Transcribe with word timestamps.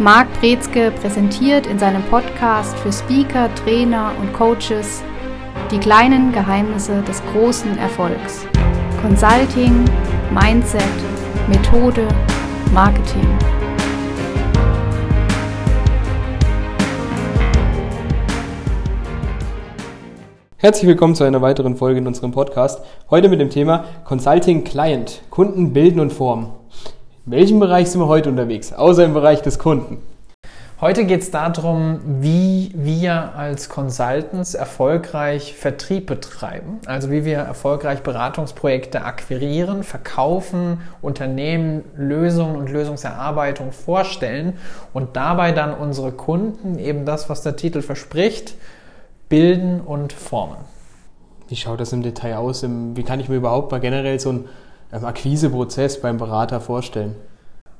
Marc 0.00 0.26
Brezke 0.40 0.90
präsentiert 0.90 1.68
in 1.68 1.78
seinem 1.78 2.02
Podcast 2.02 2.76
für 2.78 2.92
Speaker, 2.92 3.48
Trainer 3.54 4.10
und 4.20 4.32
Coaches 4.32 5.04
die 5.70 5.78
kleinen 5.78 6.32
Geheimnisse 6.32 7.00
des 7.02 7.22
großen 7.32 7.78
Erfolgs. 7.78 8.44
Consulting, 9.00 9.84
Mindset, 10.32 10.82
Methode, 11.48 12.08
Marketing. 12.72 13.38
Herzlich 20.56 20.88
willkommen 20.88 21.14
zu 21.14 21.22
einer 21.22 21.40
weiteren 21.40 21.76
Folge 21.76 22.00
in 22.00 22.06
unserem 22.08 22.32
Podcast. 22.32 22.84
Heute 23.10 23.28
mit 23.28 23.40
dem 23.40 23.50
Thema 23.50 23.84
Consulting 24.04 24.64
Client, 24.64 25.22
Kunden 25.30 25.72
bilden 25.72 26.00
und 26.00 26.12
formen. 26.12 26.63
In 27.26 27.32
welchem 27.32 27.58
Bereich 27.58 27.90
sind 27.90 28.02
wir 28.02 28.08
heute 28.08 28.28
unterwegs, 28.28 28.74
außer 28.74 29.02
im 29.02 29.14
Bereich 29.14 29.40
des 29.40 29.58
Kunden? 29.58 29.96
Heute 30.78 31.06
geht 31.06 31.22
es 31.22 31.30
darum, 31.30 32.00
wie 32.20 32.70
wir 32.74 33.34
als 33.34 33.70
Consultants 33.70 34.52
erfolgreich 34.52 35.54
Vertrieb 35.56 36.04
betreiben. 36.04 36.80
Also 36.84 37.10
wie 37.10 37.24
wir 37.24 37.38
erfolgreich 37.38 38.02
Beratungsprojekte 38.02 39.04
akquirieren, 39.04 39.84
verkaufen, 39.84 40.82
Unternehmen 41.00 41.84
Lösungen 41.96 42.56
und 42.56 42.70
Lösungserarbeitung 42.70 43.72
vorstellen 43.72 44.58
und 44.92 45.16
dabei 45.16 45.52
dann 45.52 45.72
unsere 45.72 46.12
Kunden 46.12 46.78
eben 46.78 47.06
das, 47.06 47.30
was 47.30 47.40
der 47.40 47.56
Titel 47.56 47.80
verspricht, 47.80 48.54
bilden 49.30 49.80
und 49.80 50.12
formen. 50.12 50.58
Wie 51.48 51.56
schaut 51.56 51.80
das 51.80 51.94
im 51.94 52.02
Detail 52.02 52.36
aus? 52.36 52.66
Wie 52.68 53.02
kann 53.02 53.18
ich 53.18 53.30
mir 53.30 53.36
überhaupt 53.36 53.72
mal 53.72 53.80
generell 53.80 54.20
so 54.20 54.28
ähm, 54.28 54.44
Akquiseprozess 55.02 56.00
beim 56.00 56.18
Berater 56.18 56.60
vorstellen? 56.60 57.16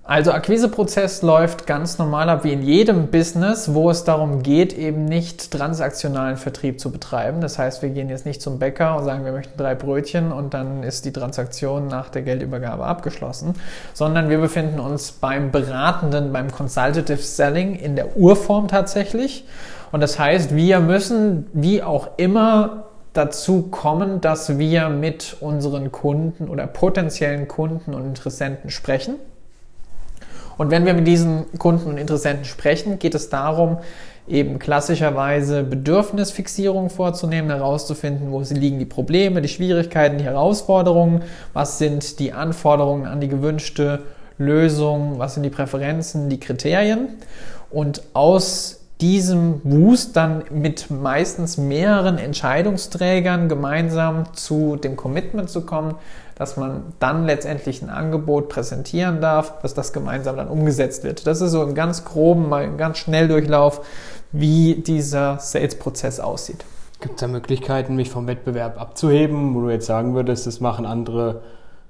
Also 0.06 0.32
Akquiseprozess 0.32 1.22
läuft 1.22 1.66
ganz 1.66 1.96
normal 1.96 2.28
ab 2.28 2.44
wie 2.44 2.52
in 2.52 2.62
jedem 2.62 3.06
Business, 3.06 3.72
wo 3.72 3.88
es 3.88 4.04
darum 4.04 4.42
geht, 4.42 4.74
eben 4.74 5.06
nicht 5.06 5.50
transaktionalen 5.50 6.36
Vertrieb 6.36 6.78
zu 6.78 6.90
betreiben. 6.90 7.40
Das 7.40 7.58
heißt, 7.58 7.80
wir 7.80 7.88
gehen 7.88 8.10
jetzt 8.10 8.26
nicht 8.26 8.42
zum 8.42 8.58
Bäcker 8.58 8.98
und 8.98 9.04
sagen, 9.04 9.24
wir 9.24 9.32
möchten 9.32 9.56
drei 9.56 9.74
Brötchen 9.74 10.30
und 10.30 10.52
dann 10.52 10.82
ist 10.82 11.06
die 11.06 11.12
Transaktion 11.12 11.86
nach 11.86 12.10
der 12.10 12.20
Geldübergabe 12.20 12.84
abgeschlossen, 12.84 13.54
sondern 13.94 14.28
wir 14.28 14.38
befinden 14.38 14.78
uns 14.78 15.10
beim 15.10 15.50
beratenden, 15.50 16.34
beim 16.34 16.52
Consultative 16.52 17.16
Selling 17.16 17.74
in 17.74 17.96
der 17.96 18.14
Urform 18.14 18.68
tatsächlich. 18.68 19.46
Und 19.90 20.02
das 20.02 20.18
heißt, 20.18 20.54
wir 20.54 20.80
müssen 20.80 21.46
wie 21.54 21.82
auch 21.82 22.08
immer 22.18 22.88
dazu 23.14 23.62
kommen, 23.62 24.20
dass 24.20 24.58
wir 24.58 24.90
mit 24.90 25.36
unseren 25.40 25.90
Kunden 25.90 26.48
oder 26.48 26.66
potenziellen 26.66 27.48
Kunden 27.48 27.94
und 27.94 28.04
Interessenten 28.04 28.70
sprechen. 28.70 29.14
Und 30.58 30.70
wenn 30.70 30.84
wir 30.84 30.94
mit 30.94 31.06
diesen 31.06 31.46
Kunden 31.58 31.88
und 31.88 31.98
Interessenten 31.98 32.44
sprechen, 32.44 32.98
geht 32.98 33.14
es 33.14 33.28
darum, 33.28 33.78
eben 34.26 34.58
klassischerweise 34.58 35.62
Bedürfnisfixierung 35.62 36.90
vorzunehmen, 36.90 37.50
herauszufinden, 37.50 38.30
wo 38.30 38.40
liegen 38.40 38.78
die 38.78 38.84
Probleme, 38.84 39.42
die 39.42 39.48
Schwierigkeiten, 39.48 40.18
die 40.18 40.24
Herausforderungen, 40.24 41.22
was 41.52 41.78
sind 41.78 42.18
die 42.18 42.32
Anforderungen 42.32 43.06
an 43.06 43.20
die 43.20 43.28
gewünschte 43.28 44.02
Lösung, 44.38 45.18
was 45.18 45.34
sind 45.34 45.42
die 45.42 45.50
Präferenzen, 45.50 46.28
die 46.28 46.40
Kriterien. 46.40 47.08
Und 47.70 48.02
aus 48.14 48.83
diesem 49.00 49.60
Boost 49.60 50.16
dann 50.16 50.44
mit 50.50 50.90
meistens 50.90 51.56
mehreren 51.56 52.18
Entscheidungsträgern 52.18 53.48
gemeinsam 53.48 54.32
zu 54.34 54.76
dem 54.76 54.96
Commitment 54.96 55.50
zu 55.50 55.62
kommen, 55.62 55.96
dass 56.36 56.56
man 56.56 56.82
dann 57.00 57.24
letztendlich 57.24 57.82
ein 57.82 57.90
Angebot 57.90 58.48
präsentieren 58.48 59.20
darf, 59.20 59.60
dass 59.62 59.74
das 59.74 59.92
gemeinsam 59.92 60.36
dann 60.36 60.48
umgesetzt 60.48 61.04
wird. 61.04 61.26
Das 61.26 61.40
ist 61.40 61.50
so 61.50 61.62
im 61.62 61.74
ganz 61.74 62.04
groben, 62.04 62.48
mal 62.48 62.64
im 62.64 62.76
ganz 62.76 62.98
Schnelldurchlauf, 62.98 63.84
wie 64.32 64.76
dieser 64.76 65.38
Sales-Prozess 65.38 66.20
aussieht. 66.20 66.64
Gibt 67.00 67.16
es 67.16 67.20
da 67.20 67.26
Möglichkeiten, 67.28 67.96
mich 67.96 68.10
vom 68.10 68.26
Wettbewerb 68.26 68.80
abzuheben, 68.80 69.54
wo 69.54 69.62
du 69.62 69.70
jetzt 69.70 69.86
sagen 69.86 70.14
würdest, 70.14 70.46
das 70.46 70.60
machen 70.60 70.86
andere 70.86 71.42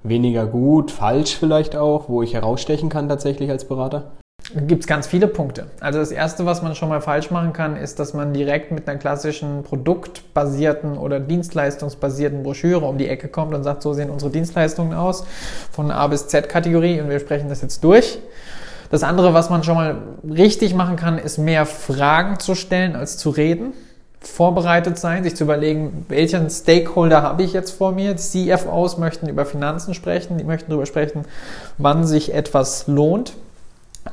weniger 0.03 0.45
gut, 0.45 0.91
falsch 0.91 1.35
vielleicht 1.35 1.75
auch, 1.75 2.09
wo 2.09 2.21
ich 2.21 2.33
herausstechen 2.33 2.89
kann 2.89 3.09
tatsächlich 3.09 3.49
als 3.49 3.65
Berater? 3.65 4.11
Gibt 4.53 4.83
es 4.83 4.87
ganz 4.87 5.07
viele 5.07 5.27
Punkte. 5.27 5.67
Also 5.79 5.99
das 5.99 6.11
Erste, 6.11 6.45
was 6.45 6.61
man 6.61 6.75
schon 6.75 6.89
mal 6.89 7.01
falsch 7.01 7.31
machen 7.31 7.53
kann, 7.53 7.75
ist, 7.75 7.99
dass 7.99 8.13
man 8.13 8.33
direkt 8.33 8.71
mit 8.71 8.87
einer 8.87 8.99
klassischen 8.99 9.63
produktbasierten 9.63 10.97
oder 10.97 11.19
dienstleistungsbasierten 11.19 12.43
Broschüre 12.43 12.85
um 12.85 12.97
die 12.97 13.07
Ecke 13.07 13.27
kommt 13.27 13.53
und 13.53 13.63
sagt, 13.63 13.81
so 13.81 13.93
sehen 13.93 14.09
unsere 14.09 14.31
Dienstleistungen 14.31 14.93
aus 14.93 15.25
von 15.71 15.89
A 15.89 16.05
bis 16.07 16.27
Z 16.27 16.47
Kategorie 16.47 17.01
und 17.01 17.09
wir 17.09 17.19
sprechen 17.19 17.49
das 17.49 17.61
jetzt 17.61 17.83
durch. 17.83 18.19
Das 18.91 19.01
andere, 19.01 19.33
was 19.33 19.49
man 19.49 19.63
schon 19.63 19.75
mal 19.75 19.97
richtig 20.29 20.75
machen 20.75 20.95
kann, 20.95 21.17
ist 21.17 21.39
mehr 21.39 21.65
Fragen 21.65 22.39
zu 22.39 22.53
stellen 22.53 22.95
als 22.95 23.17
zu 23.17 23.31
reden. 23.31 23.73
Vorbereitet 24.19 24.97
sein, 24.97 25.23
sich 25.23 25.35
zu 25.35 25.43
überlegen, 25.43 26.05
welchen 26.07 26.49
Stakeholder 26.49 27.23
habe 27.23 27.43
ich 27.43 27.53
jetzt 27.53 27.71
vor 27.71 27.91
mir. 27.91 28.15
CFOs 28.15 28.97
möchten 28.97 29.27
über 29.27 29.45
Finanzen 29.45 29.95
sprechen, 29.95 30.37
die 30.37 30.43
möchten 30.43 30.69
darüber 30.69 30.85
sprechen, 30.85 31.25
wann 31.77 32.05
sich 32.05 32.33
etwas 32.33 32.85
lohnt 32.87 33.33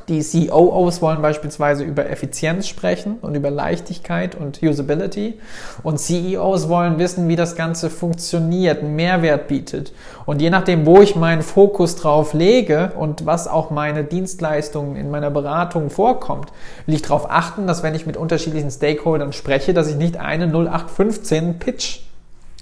die 0.09 0.21
COOs 0.21 1.01
wollen 1.01 1.21
beispielsweise 1.21 1.83
über 1.83 2.09
Effizienz 2.09 2.67
sprechen 2.67 3.17
und 3.21 3.35
über 3.35 3.49
Leichtigkeit 3.49 4.35
und 4.35 4.61
Usability. 4.61 5.39
Und 5.81 5.99
CEOs 5.99 6.67
wollen 6.67 6.99
wissen, 6.99 7.27
wie 7.29 7.35
das 7.35 7.55
Ganze 7.55 7.89
funktioniert, 7.89 8.83
Mehrwert 8.83 9.47
bietet. 9.47 9.93
Und 10.25 10.41
je 10.41 10.49
nachdem, 10.49 10.85
wo 10.85 11.01
ich 11.01 11.15
meinen 11.15 11.41
Fokus 11.41 11.95
drauf 11.95 12.33
lege 12.33 12.91
und 12.97 13.25
was 13.25 13.47
auch 13.47 13.69
meine 13.69 14.03
Dienstleistungen 14.03 14.95
in 14.95 15.09
meiner 15.09 15.31
Beratung 15.31 15.89
vorkommt, 15.89 16.51
will 16.85 16.95
ich 16.95 17.01
darauf 17.01 17.29
achten, 17.29 17.67
dass 17.67 17.83
wenn 17.83 17.95
ich 17.95 18.05
mit 18.05 18.17
unterschiedlichen 18.17 18.71
Stakeholdern 18.71 19.33
spreche, 19.33 19.73
dass 19.73 19.89
ich 19.89 19.95
nicht 19.95 20.17
eine 20.17 20.45
0815 20.45 21.59
Pitch 21.59 21.99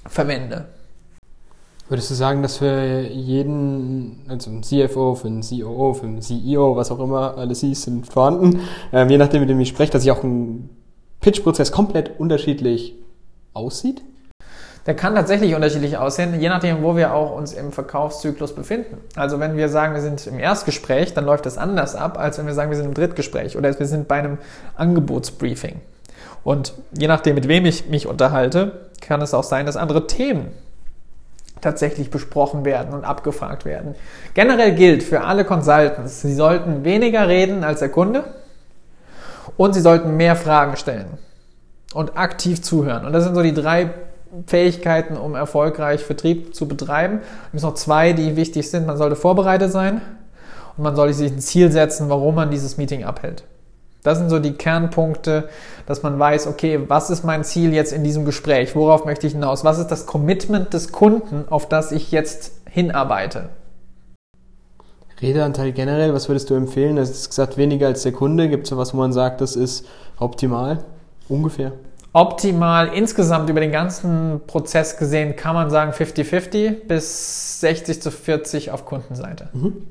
verwende. 0.08 0.66
Würdest 1.92 2.10
du 2.10 2.14
sagen, 2.14 2.42
dass 2.42 2.56
für 2.56 3.02
jeden, 3.02 4.22
also 4.30 4.50
ein 4.50 4.64
CFO, 4.64 5.14
für 5.16 5.28
einen 5.28 5.42
COO, 5.42 5.94
für 5.94 6.06
einen 6.06 6.22
CEO, 6.22 6.78
was 6.78 6.90
auch 6.90 7.00
immer 7.00 7.38
alles 7.38 7.60
hieß, 7.60 7.82
sind 7.82 8.08
vorhanden, 8.08 8.62
äh, 8.94 9.06
je 9.08 9.18
nachdem, 9.18 9.42
mit 9.42 9.50
dem 9.50 9.60
ich 9.60 9.68
spreche, 9.68 9.92
dass 9.92 10.04
sich 10.04 10.12
auch 10.12 10.24
ein 10.24 10.70
Pitch-Prozess 11.20 11.74
komplett 11.74 12.18
unterschiedlich 12.18 12.96
aussieht? 13.52 14.04
Der 14.86 14.96
kann 14.96 15.16
tatsächlich 15.16 15.54
unterschiedlich 15.54 15.98
aussehen, 15.98 16.40
je 16.40 16.48
nachdem, 16.48 16.82
wo 16.82 16.96
wir 16.96 17.14
auch 17.14 17.36
uns 17.36 17.52
im 17.52 17.74
Verkaufszyklus 17.74 18.56
befinden. 18.56 18.96
Also 19.18 19.42
wenn 19.42 19.58
wir 19.58 19.68
sagen, 19.68 19.94
wir 19.94 20.02
sind 20.02 20.26
im 20.28 20.40
Erstgespräch, 20.40 21.14
dann 21.14 21.26
läuft 21.26 21.46
das 21.46 21.58
anders 21.58 21.96
ab, 21.96 22.18
als 22.18 22.38
wenn 22.38 22.46
wir 22.46 22.54
sagen, 22.54 22.72
wir 22.72 22.78
sind 22.78 22.86
im 22.86 22.94
Drittgespräch 22.94 23.58
oder 23.58 23.78
wir 23.78 23.86
sind 23.86 24.08
bei 24.08 24.16
einem 24.16 24.38
Angebotsbriefing. 24.78 25.82
Und 26.46 26.74
je 26.98 27.10
nachdem, 27.10 27.36
mit 27.36 27.50
wem 27.50 27.66
ich 27.66 27.90
mich 27.90 28.08
unterhalte, 28.08 28.88
kann 29.02 29.22
es 29.22 29.34
auch 29.34 29.44
sein, 29.44 29.66
dass 29.66 29.76
andere 29.76 30.08
Themen 30.08 30.52
tatsächlich 31.62 32.10
besprochen 32.10 32.66
werden 32.66 32.94
und 32.94 33.06
abgefragt 33.06 33.66
werden. 33.66 33.96
Generell 34.34 34.74
gilt 34.74 35.04
für 35.04 35.22
alle 35.22 35.46
Consultants, 35.46 36.22
sie 36.22 36.34
sollten 36.34 36.84
weniger 36.84 37.28
reden 37.28 37.64
als 37.64 37.80
der 37.80 37.90
Kunde 37.90 38.24
und 39.58 39.74
sie 39.74 39.82
sollten 39.82 40.18
mehr 40.18 40.36
Fragen 40.36 40.76
stellen 40.76 41.18
und 41.94 42.18
aktiv 42.18 42.62
zuhören. 42.62 43.06
Und 43.06 43.14
das 43.14 43.24
sind 43.24 43.36
so 43.36 43.44
die 43.44 43.54
drei 43.54 43.92
Fähigkeiten, 44.48 45.18
um 45.18 45.36
erfolgreich 45.36 46.04
Vertrieb 46.04 46.56
zu 46.56 46.68
betreiben. 46.68 47.20
Es 47.48 47.52
gibt 47.52 47.64
noch 47.64 47.74
zwei, 47.74 48.14
die 48.14 48.36
wichtig 48.36 48.70
sind. 48.70 48.88
Man 48.88 48.98
sollte 48.98 49.16
vorbereitet 49.16 49.72
sein 49.72 50.02
und 50.78 50.84
man 50.84 50.96
sollte 50.96 51.14
sich 51.14 51.32
ein 51.32 51.40
Ziel 51.40 51.72
setzen, 51.72 52.10
warum 52.10 52.36
man 52.36 52.50
dieses 52.50 52.78
Meeting 52.78 53.04
abhält. 53.04 53.44
Das 54.04 54.18
sind 54.18 54.30
so 54.30 54.40
die 54.40 54.54
Kernpunkte, 54.54 55.50
dass 55.86 56.02
man 56.02 56.18
weiß, 56.18 56.48
okay, 56.48 56.80
was 56.88 57.10
ist 57.10 57.24
mein 57.24 57.44
Ziel 57.44 57.74
jetzt 57.74 57.94
in 57.94 58.04
diesem 58.04 58.26
Gespräch? 58.26 58.76
Worauf 58.76 59.06
möchte 59.06 59.28
ich 59.28 59.34
hinaus? 59.34 59.64
Was 59.64 59.78
ist 59.78 59.88
das 59.88 60.06
Commitment 60.06 60.74
des 60.74 60.92
Kunden, 60.92 61.46
auf 61.50 61.70
das 61.70 61.92
ich 61.92 62.12
jetzt 62.12 62.54
hinarbeite? 62.70 63.50
Redeanteil 65.22 65.72
generell, 65.72 66.16
was 66.16 66.30
würdest 66.30 66.50
du 66.50 66.56
empfehlen? 66.56 66.96
Du 66.96 67.02
hast 67.04 67.30
gesagt, 67.30 67.58
weniger 67.58 67.88
als 67.88 68.02
der 68.02 68.12
Kunde. 68.12 68.50
Gibt 68.50 68.66
es 68.66 68.76
was, 68.76 68.94
wo 68.94 68.98
man 68.98 69.14
sagt, 69.14 69.42
das 69.42 69.56
ist 69.56 69.86
optimal? 70.18 70.84
Ungefähr? 71.30 71.74
Optimal 72.14 72.90
insgesamt 72.90 73.50
über 73.50 73.62
den 73.62 73.72
ganzen 73.72 74.42
Prozess 74.46 74.98
gesehen 74.98 75.36
kann 75.36 75.54
man 75.56 75.70
sagen 75.70 75.92
50-50 75.92 76.88
bis 76.88 77.62
60 77.62 78.02
zu 78.02 78.12
40 78.12 78.72
auf 78.72 78.86
Kundenseite. 78.86 79.50
Mhm. 79.54 79.88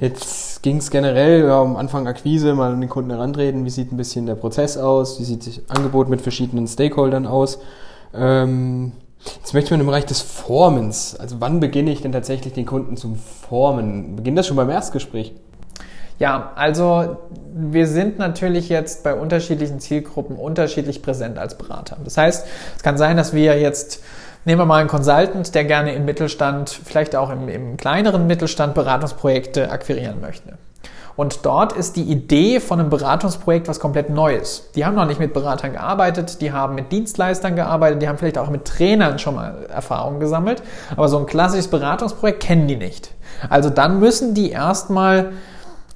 Jetzt 0.00 0.47
ging 0.62 0.78
es 0.78 0.90
generell 0.90 1.44
ja, 1.44 1.60
um 1.60 1.76
Anfang 1.76 2.06
Akquise, 2.06 2.54
mal 2.54 2.72
an 2.72 2.80
den 2.80 2.90
Kunden 2.90 3.10
herantreten, 3.10 3.64
wie 3.64 3.70
sieht 3.70 3.92
ein 3.92 3.96
bisschen 3.96 4.26
der 4.26 4.34
Prozess 4.34 4.76
aus, 4.76 5.20
wie 5.20 5.24
sieht 5.24 5.46
das 5.46 5.60
Angebot 5.68 6.08
mit 6.08 6.20
verschiedenen 6.20 6.66
Stakeholdern 6.66 7.26
aus. 7.26 7.58
Ähm, 8.14 8.92
jetzt 9.36 9.54
möchte 9.54 9.72
man 9.72 9.80
im 9.80 9.86
Bereich 9.86 10.06
des 10.06 10.20
Formens, 10.20 11.16
also 11.18 11.36
wann 11.40 11.60
beginne 11.60 11.90
ich 11.90 12.02
denn 12.02 12.12
tatsächlich 12.12 12.52
den 12.52 12.66
Kunden 12.66 12.96
zum 12.96 13.16
Formen? 13.16 14.16
Beginnt 14.16 14.38
das 14.38 14.46
schon 14.46 14.56
beim 14.56 14.70
Erstgespräch? 14.70 15.34
Ja, 16.18 16.52
also 16.56 17.16
wir 17.54 17.86
sind 17.86 18.18
natürlich 18.18 18.68
jetzt 18.68 19.04
bei 19.04 19.14
unterschiedlichen 19.14 19.78
Zielgruppen 19.78 20.36
unterschiedlich 20.36 21.00
präsent 21.00 21.38
als 21.38 21.56
Berater. 21.56 21.96
Das 22.02 22.16
heißt, 22.16 22.46
es 22.76 22.82
kann 22.82 22.98
sein, 22.98 23.16
dass 23.16 23.32
wir 23.32 23.60
jetzt 23.60 24.02
Nehmen 24.44 24.60
wir 24.60 24.66
mal 24.66 24.80
einen 24.80 24.88
Consultant, 24.88 25.54
der 25.54 25.64
gerne 25.64 25.94
im 25.94 26.04
Mittelstand, 26.04 26.70
vielleicht 26.70 27.14
auch 27.16 27.30
im, 27.30 27.48
im 27.48 27.76
kleineren 27.76 28.26
Mittelstand 28.26 28.74
Beratungsprojekte 28.74 29.70
akquirieren 29.70 30.20
möchte. 30.20 30.58
Und 31.18 31.44
dort 31.44 31.72
ist 31.72 31.96
die 31.96 32.04
Idee 32.04 32.60
von 32.60 32.78
einem 32.78 32.90
Beratungsprojekt 32.90 33.66
was 33.66 33.80
komplett 33.80 34.08
Neues. 34.08 34.70
Die 34.76 34.86
haben 34.86 34.94
noch 34.94 35.04
nicht 35.04 35.18
mit 35.18 35.32
Beratern 35.34 35.72
gearbeitet, 35.72 36.40
die 36.40 36.52
haben 36.52 36.76
mit 36.76 36.92
Dienstleistern 36.92 37.56
gearbeitet, 37.56 38.00
die 38.00 38.08
haben 38.08 38.18
vielleicht 38.18 38.38
auch 38.38 38.50
mit 38.50 38.64
Trainern 38.64 39.18
schon 39.18 39.34
mal 39.34 39.66
Erfahrungen 39.68 40.20
gesammelt, 40.20 40.62
aber 40.92 41.08
so 41.08 41.18
ein 41.18 41.26
klassisches 41.26 41.66
Beratungsprojekt 41.66 42.38
kennen 42.38 42.68
die 42.68 42.76
nicht. 42.76 43.10
Also 43.50 43.68
dann 43.68 43.98
müssen 43.98 44.34
die 44.34 44.52
erstmal 44.52 45.32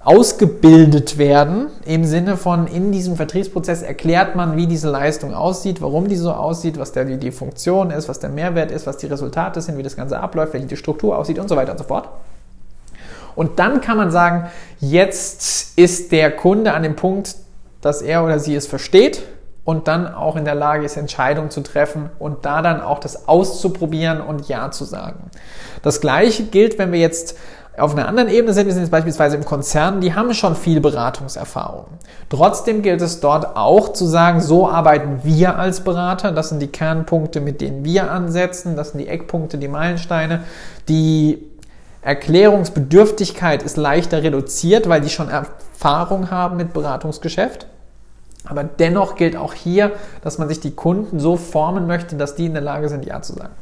ausgebildet 0.04 1.16
werden, 1.16 1.68
im 1.84 2.04
Sinne 2.04 2.36
von 2.36 2.66
in 2.66 2.90
diesem 2.90 3.16
Vertriebsprozess 3.16 3.82
erklärt 3.82 4.34
man, 4.34 4.56
wie 4.56 4.66
diese 4.66 4.90
Leistung 4.90 5.32
aussieht, 5.32 5.80
warum 5.80 6.08
die 6.08 6.16
so 6.16 6.32
aussieht, 6.32 6.78
was 6.78 6.92
der, 6.92 7.04
die 7.04 7.30
Funktion 7.30 7.90
ist, 7.90 8.08
was 8.08 8.18
der 8.18 8.30
Mehrwert 8.30 8.72
ist, 8.72 8.86
was 8.86 8.96
die 8.96 9.06
Resultate 9.06 9.60
sind, 9.60 9.78
wie 9.78 9.82
das 9.82 9.94
Ganze 9.94 10.18
abläuft, 10.18 10.54
welche 10.54 10.66
die 10.66 10.76
Struktur 10.76 11.16
aussieht 11.16 11.38
und 11.38 11.48
so 11.48 11.54
weiter 11.54 11.72
und 11.72 11.78
so 11.78 11.84
fort. 11.84 12.08
Und 13.36 13.58
dann 13.60 13.80
kann 13.80 13.96
man 13.96 14.10
sagen, 14.10 14.50
jetzt 14.80 15.78
ist 15.78 16.10
der 16.12 16.32
Kunde 16.32 16.72
an 16.72 16.82
dem 16.82 16.96
Punkt, 16.96 17.36
dass 17.80 18.02
er 18.02 18.24
oder 18.24 18.38
sie 18.38 18.54
es 18.54 18.66
versteht 18.66 19.22
und 19.64 19.86
dann 19.86 20.12
auch 20.12 20.36
in 20.36 20.44
der 20.44 20.56
Lage 20.56 20.84
ist, 20.84 20.96
Entscheidungen 20.96 21.50
zu 21.50 21.62
treffen 21.62 22.10
und 22.18 22.44
da 22.44 22.60
dann 22.60 22.80
auch 22.80 22.98
das 22.98 23.28
auszuprobieren 23.28 24.20
und 24.20 24.48
Ja 24.48 24.70
zu 24.72 24.84
sagen. 24.84 25.30
Das 25.82 26.00
gleiche 26.00 26.44
gilt, 26.44 26.78
wenn 26.78 26.92
wir 26.92 26.98
jetzt 26.98 27.36
auf 27.78 27.92
einer 27.92 28.06
anderen 28.06 28.28
Ebene 28.28 28.52
sind, 28.52 28.66
wir 28.66 28.72
sind 28.74 28.82
jetzt 28.82 28.90
beispielsweise 28.90 29.36
im 29.36 29.44
Konzern, 29.46 30.02
die 30.02 30.14
haben 30.14 30.34
schon 30.34 30.56
viel 30.56 30.80
Beratungserfahrung. 30.80 31.86
Trotzdem 32.28 32.82
gilt 32.82 33.00
es 33.00 33.20
dort 33.20 33.56
auch 33.56 33.94
zu 33.94 34.04
sagen, 34.04 34.40
so 34.40 34.68
arbeiten 34.68 35.20
wir 35.22 35.58
als 35.58 35.80
Berater, 35.80 36.32
das 36.32 36.50
sind 36.50 36.60
die 36.60 36.66
Kernpunkte, 36.66 37.40
mit 37.40 37.62
denen 37.62 37.84
wir 37.84 38.10
ansetzen, 38.10 38.76
das 38.76 38.90
sind 38.90 38.98
die 38.98 39.08
Eckpunkte, 39.08 39.56
die 39.56 39.68
Meilensteine. 39.68 40.44
Die 40.88 41.46
Erklärungsbedürftigkeit 42.02 43.62
ist 43.62 43.78
leichter 43.78 44.22
reduziert, 44.22 44.88
weil 44.88 45.00
die 45.00 45.08
schon 45.08 45.30
Erfahrung 45.30 46.30
haben 46.30 46.58
mit 46.58 46.74
Beratungsgeschäft. 46.74 47.66
Aber 48.44 48.64
dennoch 48.64 49.14
gilt 49.14 49.36
auch 49.36 49.54
hier, 49.54 49.92
dass 50.22 50.36
man 50.36 50.48
sich 50.48 50.60
die 50.60 50.74
Kunden 50.74 51.20
so 51.20 51.36
formen 51.36 51.86
möchte, 51.86 52.16
dass 52.16 52.34
die 52.34 52.46
in 52.46 52.54
der 52.54 52.62
Lage 52.62 52.88
sind, 52.88 53.06
Ja 53.06 53.22
zu 53.22 53.34
sagen. 53.34 53.54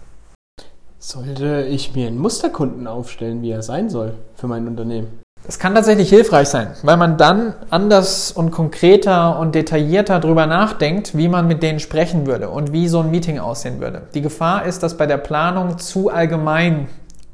Sollte 1.03 1.63
ich 1.63 1.95
mir 1.95 2.09
einen 2.09 2.19
Musterkunden 2.19 2.87
aufstellen, 2.87 3.41
wie 3.41 3.51
er 3.51 3.63
sein 3.63 3.89
soll 3.89 4.13
für 4.35 4.49
mein 4.49 4.69
Unternehmen? 4.69 5.23
Es 5.49 5.59
kann 5.59 5.75
tatsächlich 5.75 6.11
hilfreich 6.11 6.49
sein, 6.49 6.73
weil 6.83 6.99
man 6.99 7.17
dann 7.17 7.55
anders 7.71 8.31
und 8.33 8.51
konkreter 8.51 9.39
und 9.39 9.55
detaillierter 9.55 10.21
darüber 10.21 10.45
nachdenkt, 10.45 11.17
wie 11.17 11.29
man 11.29 11.49
mit 11.49 11.63
denen 11.63 11.81
sprechen 11.81 12.27
würde 12.27 12.51
und 12.51 12.75
wie 12.75 12.87
so 12.87 13.01
ein 13.01 13.11
Meeting 13.11 13.39
aussehen 13.39 13.81
würde. 13.81 14.03
Die 14.13 14.21
Gefahr 14.21 14.67
ist, 14.67 14.83
dass 14.83 14.99
bei 14.99 15.07
der 15.07 15.17
Planung 15.17 15.79
zu 15.79 16.11
allgemein 16.11 16.89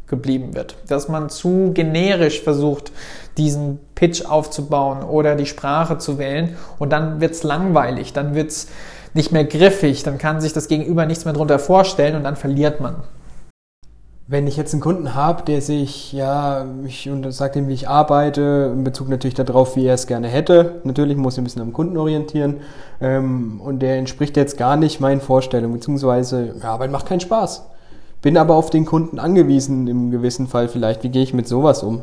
geblieben 0.06 0.54
wird, 0.54 0.76
dass 0.86 1.08
man 1.08 1.28
zu 1.28 1.72
generisch 1.74 2.42
versucht, 2.42 2.92
diesen 3.36 3.80
Pitch 3.96 4.24
aufzubauen 4.24 5.02
oder 5.02 5.34
die 5.34 5.44
Sprache 5.44 5.98
zu 5.98 6.19
wählen 6.19 6.56
und 6.78 6.90
dann 6.90 7.20
wird 7.20 7.32
es 7.32 7.42
langweilig, 7.42 8.12
dann 8.12 8.36
wird 8.36 8.50
es 8.50 8.69
nicht 9.12 9.32
mehr 9.32 9.44
griffig, 9.44 10.04
dann 10.04 10.19
kann 10.19 10.40
sich 10.40 10.52
das 10.52 10.69
Gegenüber 10.69 11.04
nichts 11.04 11.24
mehr 11.24 11.34
darunter 11.34 11.58
vorstellen 11.58 12.14
und 12.14 12.22
dann 12.22 12.36
verliert 12.36 12.80
man. 12.80 13.02
Wenn 14.28 14.49
ich 14.49 14.56
jetzt 14.56 14.73
einen 14.73 14.82
Kunden 14.82 15.14
habe, 15.14 15.44
der 15.44 15.62
sich, 15.62 16.12
ja, 16.12 16.67
ich 16.84 17.08
und 17.08 17.31
sagt 17.31 17.55
ihm, 17.55 17.69
wie 17.69 17.75
ich 17.75 17.88
arbeite, 17.88 18.73
in 18.75 18.82
Bezug 18.82 19.08
natürlich 19.08 19.34
darauf, 19.34 19.76
wie 19.76 19.87
er 19.87 19.94
es 19.94 20.08
gerne 20.08 20.26
hätte. 20.26 20.81
Natürlich 20.82 21.17
muss 21.17 21.34
ich 21.34 21.38
ein 21.38 21.44
bisschen 21.44 21.62
am 21.62 21.73
Kunden 21.73 21.96
orientieren. 21.96 22.56
Ähm, 23.00 23.61
und 23.61 23.78
der 23.78 23.99
entspricht 23.99 24.37
jetzt 24.37 24.58
gar 24.58 24.76
nicht 24.76 24.99
meinen 25.00 25.20
Vorstellungen, 25.20 25.75
beziehungsweise, 25.75 26.56
ja, 26.61 26.70
Arbeit 26.70 26.90
macht 26.90 27.06
keinen 27.06 27.20
Spaß. 27.20 27.67
Bin 28.20 28.37
aber 28.37 28.56
auf 28.56 28.70
den 28.70 28.84
Kunden 28.84 29.20
angewiesen 29.20 29.87
im 29.87 30.11
gewissen 30.11 30.49
Fall 30.49 30.67
vielleicht. 30.67 31.05
Wie 31.05 31.11
gehe 31.11 31.22
ich 31.22 31.32
mit 31.32 31.46
sowas 31.46 31.84
um? 31.84 32.00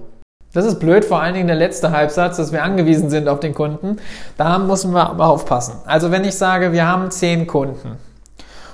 Das 0.53 0.65
ist 0.65 0.79
blöd, 0.79 1.03
vor 1.03 1.19
allen 1.19 1.33
Dingen 1.33 1.47
der 1.47 1.57
letzte 1.57 1.91
Halbsatz, 1.91 2.37
dass 2.37 2.53
wir 2.53 2.63
angewiesen 2.63 3.09
sind 3.09 3.27
auf 3.27 3.41
den 3.41 3.53
Kunden. 3.53 3.97
Da 4.37 4.59
müssen 4.59 4.93
wir 4.93 5.09
aber 5.09 5.27
aufpassen. 5.27 5.73
Also 5.85 6.09
wenn 6.09 6.23
ich 6.23 6.35
sage, 6.35 6.71
wir 6.71 6.87
haben 6.87 7.11
zehn 7.11 7.47
Kunden 7.47 7.97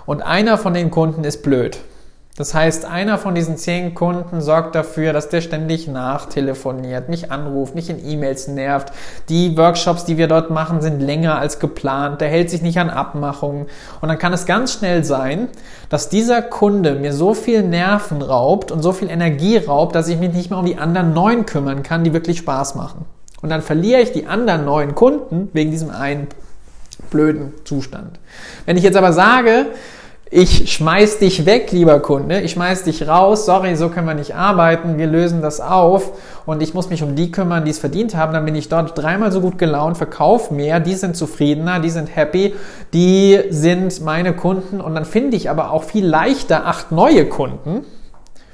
und 0.05 0.21
einer 0.21 0.59
von 0.59 0.75
den 0.75 0.91
Kunden 0.91 1.23
ist 1.23 1.41
blöd, 1.41 1.79
das 2.39 2.53
heißt, 2.53 2.85
einer 2.85 3.17
von 3.17 3.35
diesen 3.35 3.57
zehn 3.57 3.93
Kunden 3.93 4.39
sorgt 4.39 4.73
dafür, 4.73 5.11
dass 5.11 5.27
der 5.27 5.41
ständig 5.41 5.89
nachtelefoniert, 5.89 7.09
mich 7.09 7.33
anruft, 7.33 7.75
mich 7.75 7.89
in 7.89 7.99
E-Mails 8.01 8.47
nervt. 8.47 8.93
Die 9.27 9.57
Workshops, 9.57 10.05
die 10.05 10.17
wir 10.17 10.29
dort 10.29 10.49
machen, 10.49 10.79
sind 10.79 11.01
länger 11.01 11.37
als 11.37 11.59
geplant. 11.59 12.21
Der 12.21 12.29
hält 12.29 12.49
sich 12.49 12.61
nicht 12.61 12.79
an 12.79 12.89
Abmachungen. 12.89 13.65
Und 13.99 14.07
dann 14.07 14.17
kann 14.17 14.31
es 14.31 14.45
ganz 14.45 14.71
schnell 14.71 15.03
sein, 15.03 15.49
dass 15.89 16.07
dieser 16.07 16.41
Kunde 16.41 16.95
mir 16.95 17.11
so 17.11 17.33
viel 17.33 17.61
Nerven 17.61 18.21
raubt 18.21 18.71
und 18.71 18.83
so 18.83 18.93
viel 18.93 19.09
Energie 19.09 19.57
raubt, 19.57 19.93
dass 19.93 20.07
ich 20.07 20.17
mich 20.17 20.31
nicht 20.31 20.49
mehr 20.49 20.59
um 20.59 20.65
die 20.65 20.77
anderen 20.77 21.11
neun 21.11 21.45
kümmern 21.45 21.83
kann, 21.83 22.05
die 22.05 22.13
wirklich 22.13 22.37
Spaß 22.37 22.75
machen. 22.75 23.03
Und 23.41 23.49
dann 23.49 23.61
verliere 23.61 23.99
ich 23.99 24.13
die 24.13 24.27
anderen 24.27 24.63
neun 24.63 24.95
Kunden 24.95 25.49
wegen 25.51 25.71
diesem 25.71 25.89
einen 25.89 26.27
blöden 27.09 27.51
Zustand. 27.65 28.17
Wenn 28.65 28.77
ich 28.77 28.83
jetzt 28.83 28.95
aber 28.95 29.11
sage, 29.11 29.65
ich 30.31 30.71
schmeiß 30.71 31.17
dich 31.17 31.47
weg, 31.47 31.71
lieber 31.71 31.99
Kunde, 31.99 32.41
ich 32.41 32.51
schmeiß 32.51 32.83
dich 32.83 33.07
raus, 33.07 33.45
sorry, 33.45 33.75
so 33.75 33.89
können 33.89 34.05
wir 34.05 34.13
nicht 34.13 34.35
arbeiten, 34.35 34.99
wir 34.99 35.07
lösen 35.07 35.41
das 35.41 35.59
auf. 35.59 36.11
Und 36.45 36.61
ich 36.61 36.75
muss 36.75 36.89
mich 36.89 37.01
um 37.01 37.15
die 37.15 37.31
kümmern, 37.31 37.65
die 37.65 37.71
es 37.71 37.79
verdient 37.79 38.15
haben, 38.15 38.33
dann 38.33 38.45
bin 38.45 38.53
ich 38.53 38.69
dort 38.69 38.95
dreimal 38.95 39.31
so 39.31 39.41
gut 39.41 39.57
gelaunt, 39.57 39.97
verkauf 39.97 40.51
mehr, 40.51 40.79
die 40.79 40.93
sind 40.93 41.15
zufriedener, 41.15 41.79
die 41.79 41.89
sind 41.89 42.15
happy, 42.15 42.53
die 42.93 43.39
sind 43.49 44.01
meine 44.01 44.35
Kunden. 44.35 44.81
Und 44.81 44.93
dann 44.93 45.05
finde 45.05 45.35
ich 45.35 45.49
aber 45.49 45.71
auch 45.71 45.83
viel 45.83 46.05
leichter 46.05 46.67
acht 46.67 46.91
neue 46.91 47.25
Kunden 47.25 47.85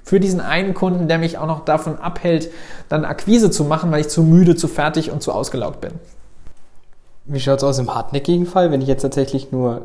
für 0.04 0.19
diesen 0.19 0.39
einen 0.39 0.75
Kunden, 0.75 1.07
der 1.10 1.18
mich 1.18 1.39
auch 1.39 1.48
noch 1.48 1.66
davon 1.66 1.98
abhält, 1.98 2.51
dann 2.88 3.04
Akquise 3.04 3.51
zu 3.51 3.66
machen, 3.66 3.92
weil 3.92 4.01
ich 4.01 4.10
zu 4.10 4.24
müde, 4.24 4.56
zu 4.56 4.68
fertig 4.68 5.12
und 5.12 5.24
zu 5.24 5.33
ausgelaugt 5.33 5.81
bin. 5.81 5.92
Wie 7.25 7.39
schaut 7.39 7.57
es 7.57 7.63
aus 7.63 7.80
im 7.80 7.94
hartnäckigen 7.94 8.45
Fall, 8.45 8.72
wenn 8.72 8.81
ich 8.81 8.88
jetzt 8.88 9.01
tatsächlich 9.01 9.51
nur 9.51 9.81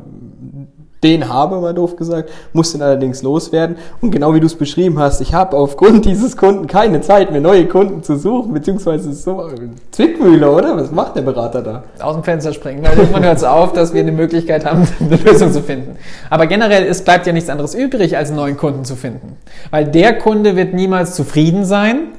den 1.03 1.27
habe, 1.27 1.59
mal 1.59 1.73
doof 1.73 1.95
gesagt, 1.95 2.29
muss 2.53 2.71
den 2.71 2.81
allerdings 2.81 3.23
loswerden. 3.23 3.75
Und 4.01 4.11
genau 4.11 4.33
wie 4.33 4.39
du 4.39 4.45
es 4.45 4.55
beschrieben 4.55 4.99
hast, 4.99 5.21
ich 5.21 5.33
habe 5.33 5.57
aufgrund 5.57 6.05
dieses 6.05 6.37
Kunden 6.37 6.67
keine 6.67 7.01
Zeit 7.01 7.31
mehr, 7.31 7.41
neue 7.41 7.67
Kunden 7.67 8.03
zu 8.03 8.17
suchen, 8.17 8.53
beziehungsweise 8.53 9.11
so 9.13 9.49
Zwickmühle, 9.91 10.49
oder? 10.49 10.77
Was 10.77 10.91
macht 10.91 11.15
der 11.15 11.23
Berater 11.23 11.61
da? 11.61 11.83
Aus 11.99 12.15
dem 12.15 12.23
Fenster 12.23 12.53
springen. 12.53 12.83
Irgendwann 12.83 13.23
hört 13.23 13.37
es 13.37 13.43
auf, 13.43 13.73
dass 13.73 13.93
wir 13.93 14.01
eine 14.01 14.11
Möglichkeit 14.11 14.65
haben, 14.65 14.87
eine 14.99 15.15
Lösung 15.15 15.51
zu 15.51 15.61
finden. 15.61 15.95
Aber 16.29 16.47
generell, 16.47 16.85
es 16.85 17.03
bleibt 17.03 17.25
ja 17.25 17.33
nichts 17.33 17.49
anderes 17.49 17.73
übrig, 17.73 18.17
als 18.17 18.29
einen 18.29 18.37
neuen 18.37 18.57
Kunden 18.57 18.85
zu 18.85 18.95
finden. 18.95 19.37
Weil 19.71 19.85
der 19.85 20.17
Kunde 20.17 20.55
wird 20.55 20.73
niemals 20.73 21.15
zufrieden 21.15 21.65
sein, 21.65 22.09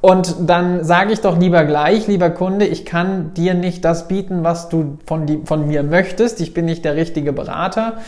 und 0.00 0.34
dann 0.46 0.84
sage 0.84 1.12
ich 1.12 1.20
doch 1.20 1.38
lieber 1.38 1.64
gleich, 1.64 2.06
lieber 2.06 2.30
Kunde, 2.30 2.66
ich 2.66 2.84
kann 2.84 3.34
dir 3.34 3.54
nicht 3.54 3.84
das 3.84 4.08
bieten, 4.08 4.42
was 4.42 4.68
du 4.68 4.98
von, 5.06 5.26
die, 5.26 5.40
von 5.44 5.66
mir 5.66 5.82
möchtest. 5.82 6.40
Ich 6.40 6.54
bin 6.54 6.64
nicht 6.64 6.84
der 6.84 6.96
richtige 6.96 7.32
Berater. 7.32 7.98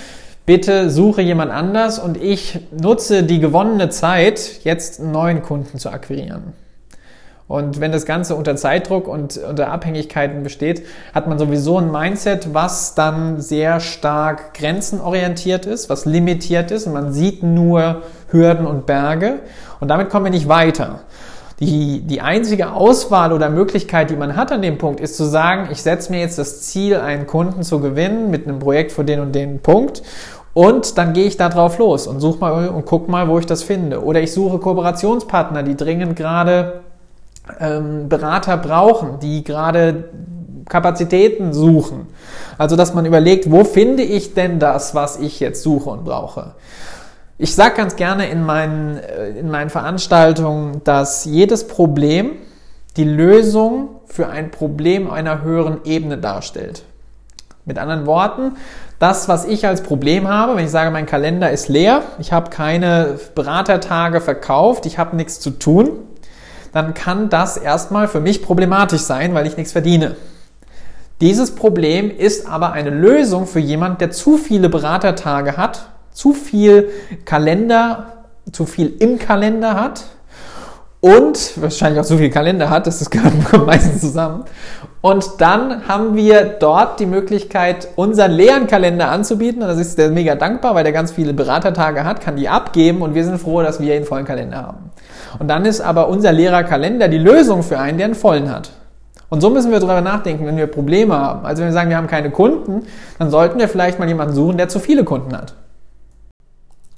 Bitte 0.47 0.91
suche 0.91 1.23
jemand 1.23 1.51
anders 1.51 1.99
und 1.99 2.17
ich 2.17 2.61
nutze 2.71 3.23
die 3.23 3.41
gewonnene 3.41 3.89
Zeit, 3.89 4.61
jetzt 4.65 5.01
einen 5.01 5.13
neuen 5.13 5.43
Kunden 5.43 5.79
zu 5.79 5.91
akquirieren. 5.91 6.53
Und 7.47 7.79
wenn 7.79 7.93
das 7.93 8.07
Ganze 8.07 8.37
unter 8.37 8.57
Zeitdruck 8.57 9.07
und 9.07 9.37
unter 9.37 9.71
Abhängigkeiten 9.71 10.43
besteht, 10.43 10.87
hat 11.15 11.27
man 11.29 11.39
sowieso 11.39 11.79
ein 11.79 11.91
Mindset, 11.91 12.55
was 12.55 12.95
dann 12.95 13.41
sehr 13.41 13.81
stark 13.81 14.55
grenzenorientiert 14.55 15.67
ist, 15.67 15.91
was 15.91 16.07
limitiert 16.07 16.71
ist 16.71 16.87
und 16.87 16.95
man 16.95 17.13
sieht 17.13 17.43
nur 17.43 18.03
Hürden 18.31 18.67
und 18.67 18.87
Berge 18.87 19.41
und 19.81 19.89
damit 19.89 20.09
kommen 20.09 20.25
wir 20.25 20.31
nicht 20.31 20.49
weiter. 20.49 21.01
Die, 21.61 22.01
die 22.01 22.21
einzige 22.21 22.73
Auswahl 22.73 23.33
oder 23.33 23.49
Möglichkeit, 23.49 24.11
die 24.11 24.17
man 24.17 24.35
hat 24.35 24.51
an 24.51 24.61
dem 24.61 24.77
Punkt, 24.77 25.01
ist 25.01 25.17
zu 25.17 25.25
sagen, 25.25 25.69
ich 25.71 25.83
setze 25.83 26.11
mir 26.11 26.21
jetzt 26.21 26.37
das 26.37 26.63
Ziel, 26.63 26.97
einen 26.97 27.27
Kunden 27.29 27.63
zu 27.63 27.79
gewinnen 27.79 28.31
mit 28.31 28.49
einem 28.49 28.59
Projekt 28.59 28.91
für 28.91 29.05
den 29.05 29.21
und 29.21 29.35
den 29.35 29.61
Punkt 29.61 30.03
und 30.55 30.99
dann 30.99 31.13
gehe 31.13 31.27
ich 31.27 31.37
da 31.37 31.49
drauf 31.49 31.79
los 31.79 32.07
und 32.07 32.21
suche 32.21 32.39
mal 32.39 32.69
und 32.69 32.87
guck 32.87 33.09
mal, 33.09 33.29
wo 33.29 33.39
ich 33.41 33.47
das 33.47 33.65
finde. 33.65 34.05
Oder 34.05 34.23
ich 34.23 34.33
suche 34.33 34.59
Kooperationspartner, 34.59 35.65
die 35.65 35.77
dringend 35.77 36.15
gerade 36.15 36.81
ähm, 37.59 38.09
Berater 38.09 38.57
brauchen, 38.57 39.19
die 39.19 39.43
gerade 39.43 40.05
Kapazitäten 40.69 41.53
suchen. 41.53 42.07
Also, 42.57 42.77
dass 42.77 42.95
man 42.95 43.05
überlegt, 43.05 43.51
wo 43.51 43.65
finde 43.65 44.05
ich 44.05 44.35
denn 44.35 44.61
das, 44.61 44.95
was 44.95 45.19
ich 45.19 45.41
jetzt 45.41 45.63
suche 45.63 45.91
und 45.91 46.05
brauche. 46.05 46.53
Ich 47.37 47.53
sage 47.53 47.75
ganz 47.75 47.97
gerne 47.97 48.29
in 48.31 48.45
meinen, 48.45 48.97
äh, 48.97 49.31
in 49.31 49.51
meinen 49.51 49.69
Veranstaltungen, 49.69 50.83
dass 50.85 51.25
jedes 51.25 51.67
Problem 51.67 52.33
die 52.97 53.05
Lösung 53.05 53.89
für 54.07 54.29
ein 54.29 54.53
Problem 54.53 55.11
einer 55.11 55.43
höheren 55.43 55.81
Ebene 55.85 56.17
darstellt. 56.17 56.85
Mit 57.65 57.79
anderen 57.79 58.07
Worten, 58.07 58.53
das, 59.01 59.27
was 59.27 59.47
ich 59.47 59.67
als 59.67 59.83
Problem 59.83 60.29
habe, 60.29 60.55
wenn 60.55 60.65
ich 60.65 60.71
sage, 60.71 60.93
mein 60.93 61.07
Kalender 61.07 61.51
ist 61.51 61.69
leer, 61.69 62.03
ich 62.21 62.33
habe 62.33 62.51
keine 62.51 63.19
Beratertage 63.35 64.21
verkauft, 64.21 64.87
ich 64.87 64.99
habe 64.99 65.17
nichts 65.17 65.41
zu 65.41 65.51
tun, 65.51 65.91
dann 66.73 66.95
kann 66.95 67.31
das 67.31 67.57
erstmal 67.57 68.07
für 68.07 68.21
mich 68.21 68.43
problematisch 68.43 69.01
sein, 69.01 69.35
weil 69.35 69.49
ich 69.49 69.57
nichts 69.57 69.73
verdiene. 69.73 70.15
Dieses 71.21 71.57
Problem 71.57 72.17
ist 72.17 72.47
aber 72.47 72.73
eine 72.73 72.91
Lösung 72.91 73.47
für 73.47 73.61
jemand, 73.61 74.01
der 74.01 74.13
zu 74.13 74.37
viele 74.37 74.69
Beratertage 74.69 75.57
hat 75.57 75.89
zu 76.15 76.33
viel 76.33 76.89
Kalender, 77.27 78.07
zu 78.51 78.65
viel 78.65 78.95
im 79.01 79.19
Kalender 79.19 79.75
hat 79.75 80.05
und 81.05 81.61
wahrscheinlich 81.61 82.01
auch 82.01 82.05
so 82.05 82.17
viel 82.17 82.31
Kalender 82.31 82.71
hat, 82.71 82.87
dass 82.87 83.01
das 83.01 83.11
gehört 83.11 83.35
meistens 83.67 84.01
zusammen. 84.01 84.45
Und 85.03 85.39
dann 85.39 85.87
haben 85.87 86.17
wir 86.17 86.45
dort 86.45 86.99
die 86.99 87.05
Möglichkeit, 87.05 87.89
unseren 87.97 88.31
leeren 88.31 88.67
Kalender 88.67 89.11
anzubieten. 89.11 89.61
Und 89.61 89.69
das 89.69 89.79
ist 89.79 89.99
der 89.99 90.09
mega 90.09 90.35
dankbar, 90.35 90.75
weil 90.75 90.85
der 90.85 90.95
ganz 90.95 91.13
viele 91.13 91.35
Beratertage 91.35 92.05
hat, 92.05 92.23
kann 92.23 92.37
die 92.37 92.49
abgeben 92.49 93.03
und 93.03 93.15
wir 93.15 93.23
sind 93.23 93.39
froh, 93.39 93.61
dass 93.61 93.81
wir 93.81 93.95
einen 93.95 94.07
vollen 94.07 94.25
Kalender 94.25 94.57
haben. 94.57 94.91
Und 95.39 95.49
dann 95.49 95.67
ist 95.67 95.83
aber 95.83 96.09
unser 96.09 96.33
leerer 96.33 96.63
Kalender 96.63 97.09
die 97.09 97.19
Lösung 97.19 97.63
für 97.63 97.79
einen, 97.79 97.99
der 97.99 98.07
einen 98.07 98.15
vollen 98.15 98.51
hat. 98.51 98.71
Und 99.29 99.43
so 99.43 99.51
müssen 99.51 99.73
wir 99.73 99.81
darüber 99.81 100.01
nachdenken, 100.01 100.47
wenn 100.47 100.57
wir 100.57 100.69
Probleme 100.69 101.15
haben. 101.15 101.45
Also 101.45 101.61
wenn 101.61 101.69
wir 101.69 101.75
sagen, 101.75 101.91
wir 101.91 101.99
haben 101.99 102.07
keine 102.07 102.31
Kunden, 102.31 102.87
dann 103.19 103.31
sollten 103.31 103.59
wir 103.59 103.69
vielleicht 103.69 103.99
mal 103.99 104.09
jemanden 104.09 104.33
suchen, 104.35 104.57
der 104.57 104.69
zu 104.69 104.79
viele 104.79 105.05
Kunden 105.05 105.37
hat 105.37 105.55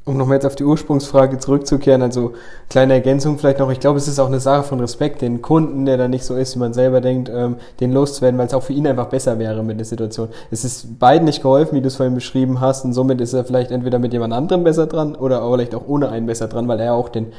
um 0.07 0.17
nochmal 0.17 0.37
jetzt 0.37 0.47
auf 0.47 0.55
die 0.55 0.65
Ursprungsfrage 0.65 1.39
zurückzukehren, 1.39 2.01
also 2.01 2.33
kleine 2.71 2.95
Ergänzung 2.95 3.39
vielleicht 3.39 3.59
noch, 3.59 3.71
ich 3.71 3.81
glaube, 3.81 3.99
es 3.99 4.07
ist 4.07 4.21
auch 4.21 4.29
eine 4.29 4.39
Sache 4.39 4.63
von 4.63 4.79
Respekt, 4.79 5.21
den 5.21 5.43
Kunden, 5.43 5.85
der 5.85 5.97
da 5.97 6.07
nicht 6.07 6.25
so 6.25 6.37
ist, 6.37 6.55
wie 6.55 6.61
man 6.61 6.73
selber 6.73 7.01
denkt, 7.01 7.29
ähm, 7.29 7.57
den 7.81 7.93
loszuwerden, 7.93 8.39
weil 8.39 8.47
es 8.47 8.55
auch 8.55 8.63
für 8.63 8.73
ihn 8.73 8.87
einfach 8.87 9.09
besser 9.09 9.41
wäre 9.41 9.65
mit 9.65 9.79
der 9.79 9.85
Situation. 9.85 10.29
Es 10.53 10.65
ist 10.65 11.01
beiden 11.01 11.25
nicht 11.25 11.43
geholfen, 11.43 11.75
wie 11.75 11.81
du 11.81 11.89
es 11.89 11.97
vorhin 11.97 12.15
beschrieben 12.15 12.61
hast, 12.61 12.85
und 12.85 12.93
somit 12.93 13.21
ist 13.21 13.33
er 13.33 13.45
vielleicht 13.45 13.73
entweder 13.73 13.99
mit 13.99 14.13
jemand 14.13 14.33
anderem 14.33 14.63
besser 14.63 14.87
dran 14.87 15.17
oder 15.17 15.43
vielleicht 15.51 15.75
auch 15.75 15.89
ohne 15.89 16.09
einen 16.09 16.27
besser 16.27 16.47
dran, 16.47 16.69
weil 16.69 16.79
er 16.79 16.95
auch 16.95 17.09
den 17.09 17.33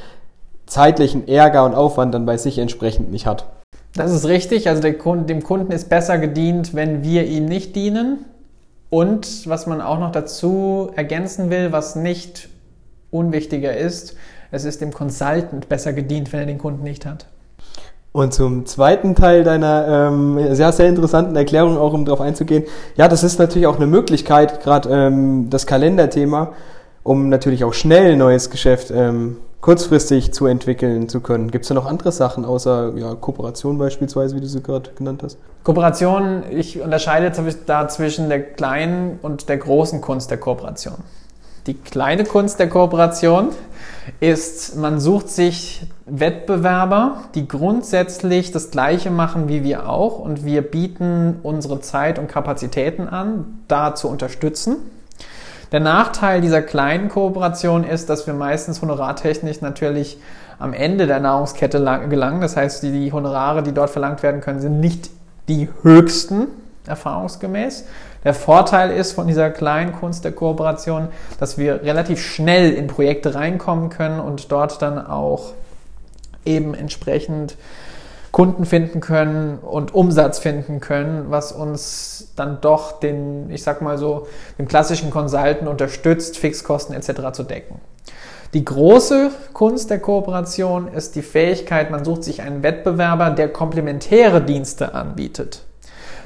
zeitlichen 0.66 1.26
Ärger 1.26 1.64
und 1.64 1.74
Aufwand 1.74 2.14
dann 2.14 2.26
bei 2.26 2.36
sich 2.36 2.60
entsprechend 2.60 3.12
nicht 3.14 3.26
hat. 3.26 3.46
Das 3.96 4.12
ist 4.12 4.28
richtig, 4.28 4.68
also 4.68 4.82
Kunde, 4.92 5.24
dem 5.26 5.42
Kunden 5.42 5.72
ist 5.72 5.88
besser 5.88 6.18
gedient, 6.18 6.76
wenn 6.76 7.02
wir 7.02 7.26
ihm 7.26 7.46
nicht 7.46 7.78
dienen. 7.78 8.26
Und 8.90 9.50
was 9.50 9.68
man 9.68 9.82
auch 9.82 10.00
noch 10.00 10.12
dazu 10.12 10.92
ergänzen 10.96 11.50
will, 11.50 11.72
was 11.72 11.96
nicht 11.96 12.50
unwichtiger 13.12 13.76
ist, 13.76 14.16
es 14.52 14.66
ist 14.66 14.82
dem 14.82 14.94
Consultant 14.94 15.70
besser 15.70 15.94
gedient, 15.94 16.32
wenn 16.32 16.42
er 16.42 16.46
den 16.46 16.58
Kunden 16.58 16.84
nicht 16.84 17.06
hat. 17.06 17.26
Und 18.14 18.34
zum 18.34 18.66
zweiten 18.66 19.14
Teil 19.14 19.44
deiner 19.44 20.10
ähm, 20.10 20.56
sehr, 20.56 20.72
sehr 20.72 20.90
interessanten 20.90 21.36
Erklärung, 21.36 21.78
auch 21.78 21.94
um 21.94 22.06
darauf 22.06 22.22
einzugehen, 22.22 22.64
ja, 22.96 23.08
das 23.08 23.24
ist 23.24 23.38
natürlich 23.38 23.68
auch 23.68 23.76
eine 23.76 23.86
Möglichkeit, 23.86 24.62
gerade 24.62 24.90
ähm, 24.90 25.50
das 25.50 25.68
Kalenderthema, 25.68 26.54
um 27.04 27.30
natürlich 27.30 27.64
auch 27.64 27.74
schnell 27.74 28.18
neues 28.18 28.50
Geschäft 28.50 28.92
ähm, 28.92 29.38
kurzfristig 29.62 30.34
zu 30.34 30.46
entwickeln 30.46 31.10
zu 31.10 31.20
können. 31.20 31.52
Gibt 31.52 31.66
es 31.66 31.70
da 31.70 31.76
noch 31.76 31.86
andere 31.86 32.12
Sachen 32.12 32.46
außer 32.46 32.94
ja, 32.96 33.16
Kooperation 33.16 33.78
beispielsweise, 33.78 34.36
wie 34.36 34.42
du 34.42 34.48
sie 34.48 34.62
gerade 34.62 34.92
genannt 34.96 35.24
hast? 35.24 35.38
Kooperation, 35.64 36.44
ich 36.50 36.82
unterscheide 36.82 37.32
da 37.66 37.88
zwischen 37.88 38.30
der 38.30 38.42
kleinen 38.42 39.20
und 39.22 39.50
der 39.50 39.58
großen 39.58 40.02
Kunst 40.02 40.32
der 40.32 40.38
Kooperation. 40.38 40.96
Die 41.68 41.74
kleine 41.74 42.24
Kunst 42.24 42.60
der 42.60 42.70
Kooperation 42.70 43.50
ist, 44.22 44.78
man 44.78 45.02
sucht 45.02 45.28
sich 45.28 45.86
Wettbewerber, 46.06 47.24
die 47.36 47.46
grundsätzlich 47.46 48.54
das 48.54 48.72
Gleiche 48.72 49.12
machen 49.12 49.50
wie 49.50 49.66
wir 49.66 49.90
auch 49.90 50.18
und 50.18 50.46
wir 50.46 50.62
bieten 50.62 51.40
unsere 51.44 51.82
Zeit 51.82 52.20
und 52.20 52.30
Kapazitäten 52.30 53.10
an, 53.10 53.60
da 53.68 53.96
zu 53.96 54.08
unterstützen. 54.08 54.78
Der 55.74 55.82
Nachteil 55.82 56.40
dieser 56.40 56.62
kleinen 56.62 57.10
Kooperation 57.10 57.84
ist, 57.84 58.10
dass 58.10 58.26
wir 58.26 58.34
meistens 58.34 58.82
honorartechnisch 58.82 59.60
natürlich 59.60 60.18
am 60.60 60.72
Ende 60.72 61.06
der 61.06 61.20
Nahrungskette 61.20 61.80
gelangen. 62.10 62.40
Das 62.40 62.56
heißt, 62.56 62.84
die 62.84 63.12
Honorare, 63.12 63.62
die 63.62 63.74
dort 63.74 63.90
verlangt 63.90 64.24
werden 64.24 64.40
können, 64.40 64.62
sind 64.62 64.80
nicht 64.80 65.10
die 65.50 65.68
höchsten 65.82 66.48
erfahrungsgemäß. 66.88 67.86
Der 68.24 68.34
Vorteil 68.34 68.92
ist 68.92 69.14
von 69.14 69.28
dieser 69.28 69.50
kleinen 69.50 69.94
Kunst 69.94 70.24
der 70.26 70.32
Kooperation, 70.32 71.10
dass 71.40 71.58
wir 71.58 71.84
relativ 71.84 72.22
schnell 72.22 72.74
in 72.74 72.88
Projekte 72.88 73.36
reinkommen 73.36 73.90
können 73.90 74.20
und 74.20 74.52
dort 74.52 74.82
dann 74.82 75.06
auch 75.06 75.54
eben 76.46 76.74
entsprechend 76.74 77.56
Kunden 78.32 78.66
finden 78.66 79.00
können 79.00 79.58
und 79.60 79.94
Umsatz 79.96 80.40
finden 80.40 80.80
können, 80.80 81.26
was 81.30 81.52
uns 81.52 82.32
dann 82.36 82.62
doch 82.62 83.00
den, 83.00 83.50
ich 83.50 83.64
sag 83.64 83.82
mal 83.82 83.98
so, 83.98 84.28
dem 84.60 84.68
klassischen 84.68 85.10
Consultant 85.10 85.68
unterstützt, 85.68 86.38
Fixkosten 86.38 86.96
etc. 86.96 87.32
zu 87.34 87.44
decken. 87.44 87.80
Die 88.54 88.64
große 88.64 89.32
Kunst 89.54 89.90
der 89.90 90.00
Kooperation 90.00 90.88
ist 90.88 91.16
die 91.16 91.22
Fähigkeit, 91.22 91.92
man 91.92 92.06
sucht 92.06 92.24
sich 92.24 92.42
einen 92.42 92.64
Wettbewerber, 92.64 93.32
der 93.32 93.50
komplementäre 93.50 94.42
Dienste 94.42 94.94
anbietet. 94.94 95.64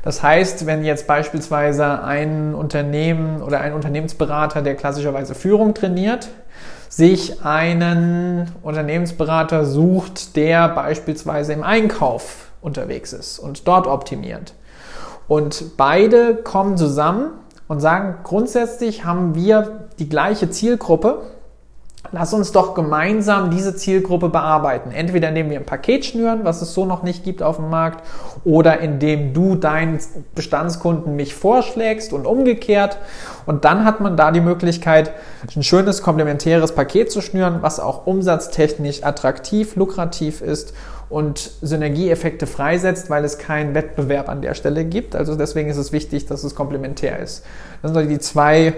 Das 0.03 0.23
heißt, 0.23 0.65
wenn 0.65 0.83
jetzt 0.83 1.05
beispielsweise 1.05 2.03
ein 2.03 2.55
Unternehmen 2.55 3.41
oder 3.41 3.61
ein 3.61 3.73
Unternehmensberater, 3.73 4.61
der 4.61 4.75
klassischerweise 4.75 5.35
Führung 5.35 5.73
trainiert, 5.73 6.29
sich 6.89 7.45
einen 7.45 8.51
Unternehmensberater 8.63 9.65
sucht, 9.65 10.35
der 10.35 10.69
beispielsweise 10.69 11.53
im 11.53 11.63
Einkauf 11.63 12.51
unterwegs 12.61 13.13
ist 13.13 13.39
und 13.39 13.67
dort 13.67 13.87
optimiert. 13.87 14.53
Und 15.27 15.77
beide 15.77 16.35
kommen 16.35 16.77
zusammen 16.77 17.31
und 17.67 17.79
sagen, 17.79 18.15
grundsätzlich 18.23 19.05
haben 19.05 19.35
wir 19.35 19.87
die 19.99 20.09
gleiche 20.09 20.49
Zielgruppe, 20.49 21.21
Lass 22.13 22.33
uns 22.33 22.51
doch 22.51 22.73
gemeinsam 22.73 23.51
diese 23.51 23.73
Zielgruppe 23.73 24.27
bearbeiten. 24.27 24.91
Entweder 24.91 25.29
indem 25.29 25.49
wir 25.49 25.59
ein 25.59 25.65
Paket 25.65 26.05
schnüren, 26.05 26.41
was 26.43 26.61
es 26.61 26.73
so 26.73 26.85
noch 26.85 27.03
nicht 27.03 27.23
gibt 27.23 27.41
auf 27.41 27.55
dem 27.55 27.69
Markt, 27.69 28.05
oder 28.43 28.79
indem 28.79 29.33
du 29.33 29.55
deinen 29.55 29.99
Bestandskunden 30.35 31.15
mich 31.15 31.33
vorschlägst 31.33 32.11
und 32.11 32.25
umgekehrt. 32.25 32.97
Und 33.45 33.63
dann 33.63 33.85
hat 33.85 34.01
man 34.01 34.17
da 34.17 34.31
die 34.31 34.41
Möglichkeit, 34.41 35.13
ein 35.55 35.63
schönes 35.63 36.01
komplementäres 36.01 36.75
Paket 36.75 37.11
zu 37.11 37.21
schnüren, 37.21 37.59
was 37.61 37.79
auch 37.79 38.05
umsatztechnisch 38.05 39.03
attraktiv, 39.03 39.77
lukrativ 39.77 40.41
ist 40.41 40.73
und 41.09 41.51
Synergieeffekte 41.61 42.45
freisetzt, 42.45 43.09
weil 43.09 43.23
es 43.23 43.37
keinen 43.37 43.73
Wettbewerb 43.73 44.27
an 44.27 44.41
der 44.41 44.53
Stelle 44.53 44.83
gibt. 44.83 45.15
Also 45.15 45.35
deswegen 45.35 45.69
ist 45.69 45.77
es 45.77 45.93
wichtig, 45.93 46.25
dass 46.25 46.43
es 46.43 46.55
komplementär 46.55 47.19
ist. 47.19 47.45
Das 47.81 47.93
sind 47.93 48.09
die 48.09 48.19
zwei 48.19 48.75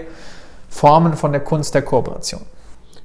Formen 0.68 1.14
von 1.14 1.32
der 1.32 1.40
Kunst 1.40 1.74
der 1.74 1.82
Kooperation. 1.82 2.42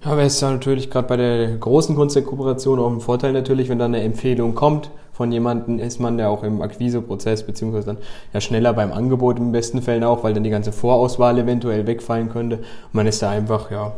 Ja, 0.04 0.12
aber 0.12 0.24
es 0.24 0.36
ist 0.36 0.42
ja 0.42 0.52
natürlich 0.52 0.90
gerade 0.90 1.08
bei 1.08 1.18
der 1.18 1.58
großen 1.58 1.96
Kunst 1.96 2.16
der 2.16 2.24
Kooperation 2.24 2.80
auch 2.80 2.92
ein 2.92 3.02
Vorteil 3.02 3.34
natürlich, 3.34 3.68
wenn 3.70 3.80
da 3.80 3.86
eine 3.86 4.02
Empfehlung 4.02 4.56
kommt 4.56 4.92
von 5.12 5.32
jemandem, 5.34 5.80
ist 5.80 6.00
man 6.00 6.18
ja 6.18 6.30
auch 6.30 6.44
im 6.44 6.62
Akquiseprozess 6.62 7.44
beziehungsweise 7.46 7.88
dann 7.88 7.98
ja 8.32 8.40
schneller 8.40 8.72
beim 8.72 8.94
Angebot 8.94 9.38
im 9.38 9.52
besten 9.52 9.82
Fällen 9.82 10.06
auch, 10.06 10.24
weil 10.24 10.34
dann 10.34 10.46
die 10.46 10.50
ganze 10.50 10.72
Vorauswahl 10.72 11.38
eventuell 11.38 11.86
wegfallen 11.86 12.30
könnte. 12.30 12.58
Und 12.58 12.94
man 12.94 13.08
ist 13.08 13.22
da 13.22 13.30
einfach 13.30 13.70
ja 13.72 13.92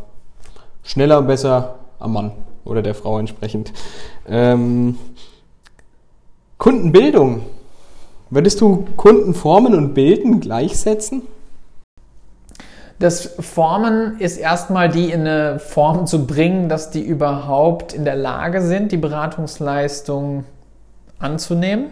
schneller 0.81 1.20
und 1.20 1.27
besser 1.27 1.75
am 2.00 2.13
Mann 2.13 2.31
oder 2.65 2.81
der 2.81 2.96
Frau 2.96 3.20
entsprechend. 3.20 3.72
Ähm, 4.27 4.96
Kundenbildung. 6.58 7.41
Würdest 8.31 8.62
du 8.62 8.88
Kunden 8.98 9.36
formen 9.36 9.75
und 9.75 9.93
bilden 9.93 10.39
gleichsetzen? 10.39 11.22
Das 13.01 13.31
Formen 13.39 14.20
ist 14.20 14.38
erstmal 14.38 14.88
die 14.88 15.10
in 15.12 15.22
eine 15.22 15.58
Form 15.58 16.05
zu 16.05 16.27
bringen, 16.27 16.70
dass 16.70 16.91
die 16.91 17.01
überhaupt 17.01 17.93
in 17.93 18.05
der 18.05 18.15
Lage 18.15 18.62
sind, 18.62 18.91
die 18.91 18.98
Beratungsleistung 18.98 20.43
anzunehmen. 21.17 21.88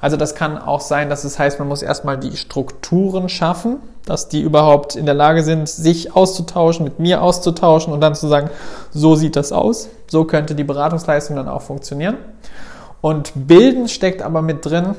Also 0.00 0.16
das 0.16 0.34
kann 0.34 0.58
auch 0.58 0.80
sein, 0.80 1.08
dass 1.08 1.22
es 1.22 1.38
heißt, 1.38 1.60
man 1.60 1.68
muss 1.68 1.82
erstmal 1.82 2.18
die 2.18 2.36
Strukturen 2.36 3.28
schaffen, 3.28 3.76
dass 4.06 4.28
die 4.28 4.40
überhaupt 4.40 4.96
in 4.96 5.06
der 5.06 5.14
Lage 5.14 5.44
sind, 5.44 5.68
sich 5.68 6.16
auszutauschen, 6.16 6.82
mit 6.82 6.98
mir 6.98 7.22
auszutauschen 7.22 7.92
und 7.92 8.00
dann 8.00 8.16
zu 8.16 8.26
sagen, 8.26 8.50
so 8.90 9.14
sieht 9.14 9.36
das 9.36 9.52
aus, 9.52 9.88
so 10.08 10.24
könnte 10.24 10.56
die 10.56 10.64
Beratungsleistung 10.64 11.36
dann 11.36 11.48
auch 11.48 11.62
funktionieren. 11.62 12.16
Und 13.00 13.30
Bilden 13.36 13.86
steckt 13.86 14.22
aber 14.22 14.42
mit 14.42 14.66
drin, 14.66 14.96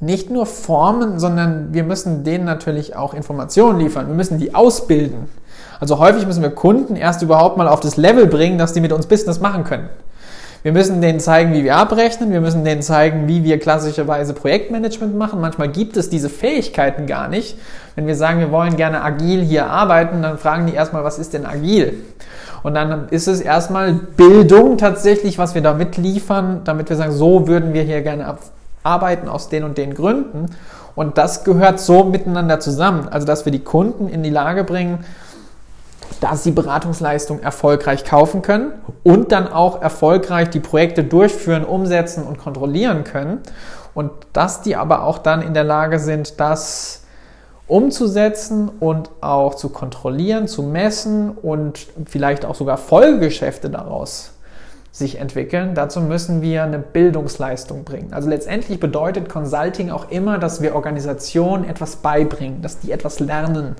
nicht 0.00 0.30
nur 0.30 0.46
formen, 0.46 1.18
sondern 1.18 1.72
wir 1.72 1.84
müssen 1.84 2.24
denen 2.24 2.44
natürlich 2.44 2.96
auch 2.96 3.14
Informationen 3.14 3.78
liefern. 3.78 4.08
Wir 4.08 4.14
müssen 4.14 4.38
die 4.38 4.54
ausbilden. 4.54 5.28
Also 5.80 5.98
häufig 5.98 6.26
müssen 6.26 6.42
wir 6.42 6.50
Kunden 6.50 6.96
erst 6.96 7.22
überhaupt 7.22 7.56
mal 7.56 7.68
auf 7.68 7.80
das 7.80 7.96
Level 7.96 8.26
bringen, 8.26 8.58
dass 8.58 8.72
die 8.72 8.80
mit 8.80 8.92
uns 8.92 9.06
Business 9.06 9.40
machen 9.40 9.64
können. 9.64 9.88
Wir 10.62 10.72
müssen 10.72 11.00
denen 11.00 11.20
zeigen, 11.20 11.52
wie 11.52 11.62
wir 11.62 11.76
abrechnen. 11.76 12.32
Wir 12.32 12.40
müssen 12.40 12.64
denen 12.64 12.82
zeigen, 12.82 13.28
wie 13.28 13.44
wir 13.44 13.60
klassischerweise 13.60 14.34
Projektmanagement 14.34 15.16
machen. 15.16 15.40
Manchmal 15.40 15.68
gibt 15.68 15.96
es 15.96 16.10
diese 16.10 16.28
Fähigkeiten 16.28 17.06
gar 17.06 17.28
nicht. 17.28 17.56
Wenn 17.94 18.08
wir 18.08 18.16
sagen, 18.16 18.40
wir 18.40 18.50
wollen 18.50 18.76
gerne 18.76 19.02
agil 19.02 19.40
hier 19.42 19.68
arbeiten, 19.68 20.20
dann 20.22 20.36
fragen 20.36 20.66
die 20.66 20.74
erstmal, 20.74 21.04
was 21.04 21.20
ist 21.20 21.32
denn 21.32 21.46
agil? 21.46 22.02
Und 22.64 22.74
dann 22.74 23.08
ist 23.10 23.28
es 23.28 23.40
erstmal 23.40 23.92
Bildung 23.92 24.78
tatsächlich, 24.78 25.38
was 25.38 25.54
wir 25.54 25.62
da 25.62 25.74
mitliefern, 25.74 26.62
damit 26.64 26.88
wir 26.88 26.96
sagen, 26.96 27.12
so 27.12 27.46
würden 27.46 27.72
wir 27.72 27.82
hier 27.82 28.02
gerne 28.02 28.26
arbeiten 28.82 29.28
aus 29.28 29.48
den 29.48 29.64
und 29.64 29.78
den 29.78 29.94
Gründen. 29.94 30.46
Und 30.94 31.18
das 31.18 31.44
gehört 31.44 31.78
so 31.80 32.04
miteinander 32.04 32.60
zusammen. 32.60 33.08
Also, 33.08 33.26
dass 33.26 33.44
wir 33.44 33.52
die 33.52 33.62
Kunden 33.62 34.08
in 34.08 34.22
die 34.22 34.30
Lage 34.30 34.64
bringen, 34.64 35.04
dass 36.20 36.42
sie 36.42 36.50
Beratungsleistung 36.50 37.40
erfolgreich 37.40 38.04
kaufen 38.04 38.42
können 38.42 38.72
und 39.04 39.30
dann 39.30 39.46
auch 39.52 39.80
erfolgreich 39.82 40.50
die 40.50 40.60
Projekte 40.60 41.04
durchführen, 41.04 41.64
umsetzen 41.64 42.24
und 42.24 42.38
kontrollieren 42.38 43.04
können. 43.04 43.40
Und 43.94 44.10
dass 44.32 44.62
die 44.62 44.76
aber 44.76 45.04
auch 45.04 45.18
dann 45.18 45.42
in 45.42 45.54
der 45.54 45.64
Lage 45.64 45.98
sind, 45.98 46.40
das 46.40 47.04
umzusetzen 47.66 48.70
und 48.80 49.10
auch 49.20 49.54
zu 49.54 49.68
kontrollieren, 49.68 50.48
zu 50.48 50.62
messen 50.62 51.30
und 51.30 51.86
vielleicht 52.06 52.44
auch 52.44 52.54
sogar 52.54 52.78
Folgegeschäfte 52.78 53.68
daraus 53.70 54.32
sich 54.98 55.18
entwickeln. 55.18 55.74
Dazu 55.74 56.00
müssen 56.00 56.42
wir 56.42 56.64
eine 56.64 56.78
Bildungsleistung 56.78 57.84
bringen. 57.84 58.12
Also 58.12 58.28
letztendlich 58.28 58.80
bedeutet 58.80 59.28
Consulting 59.28 59.90
auch 59.90 60.10
immer, 60.10 60.38
dass 60.38 60.60
wir 60.60 60.74
Organisationen 60.74 61.64
etwas 61.64 61.96
beibringen, 61.96 62.62
dass 62.62 62.80
die 62.80 62.92
etwas 62.92 63.20
lernen. 63.20 63.76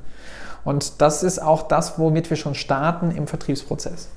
Und 0.64 1.00
das 1.00 1.22
ist 1.22 1.40
auch 1.40 1.62
das, 1.62 1.98
womit 1.98 2.30
wir 2.30 2.37
schon 2.37 2.54
starten 2.54 3.10
im 3.10 3.26
Vertriebsprozess. 3.26 4.08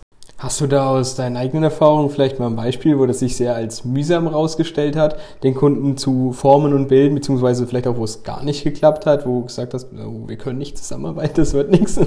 Hast 0.42 0.60
du 0.60 0.66
da 0.66 0.88
aus 0.88 1.14
deinen 1.14 1.38
eigenen 1.38 1.66
Erfahrungen 1.66 2.10
vielleicht 2.10 2.40
mal 2.40 2.48
ein 2.48 2.56
Beispiel, 2.56 2.98
wo 2.98 3.06
das 3.06 3.20
sich 3.20 3.38
sehr 3.38 3.54
als 3.54 3.86
mühsam 3.86 4.26
rausgestellt 4.26 4.96
hat, 4.96 5.20
den 5.44 5.54
Kunden 5.54 5.98
zu 5.98 6.32
formen 6.32 6.74
und 6.74 6.88
bilden, 6.88 7.14
beziehungsweise 7.14 7.68
vielleicht 7.68 7.86
auch, 7.86 7.98
wo 7.98 8.06
es 8.06 8.24
gar 8.24 8.42
nicht 8.42 8.64
geklappt 8.64 9.06
hat, 9.06 9.28
wo 9.28 9.42
du 9.42 9.46
gesagt 9.46 9.76
hast, 9.76 9.90
oh, 9.94 10.28
wir 10.28 10.38
können 10.38 10.58
nicht 10.58 10.80
zusammenarbeiten, 10.80 11.36
das 11.36 11.54
wird 11.54 11.70
nichts? 11.70 12.00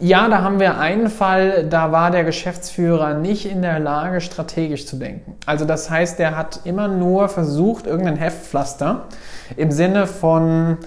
Ja, 0.00 0.28
da 0.28 0.40
haben 0.40 0.60
wir 0.60 0.78
einen 0.78 1.10
Fall, 1.10 1.66
da 1.68 1.92
war 1.92 2.10
der 2.10 2.24
Geschäftsführer 2.24 3.18
nicht 3.18 3.44
in 3.44 3.60
der 3.60 3.80
Lage, 3.80 4.22
strategisch 4.22 4.86
zu 4.86 4.96
denken. 4.96 5.34
Also 5.44 5.66
das 5.66 5.90
heißt, 5.90 6.18
der 6.18 6.38
hat 6.38 6.60
immer 6.64 6.88
nur 6.88 7.28
versucht, 7.28 7.86
irgendein 7.86 8.16
Heftpflaster 8.16 9.08
im 9.58 9.70
Sinne 9.70 10.06
von 10.06 10.78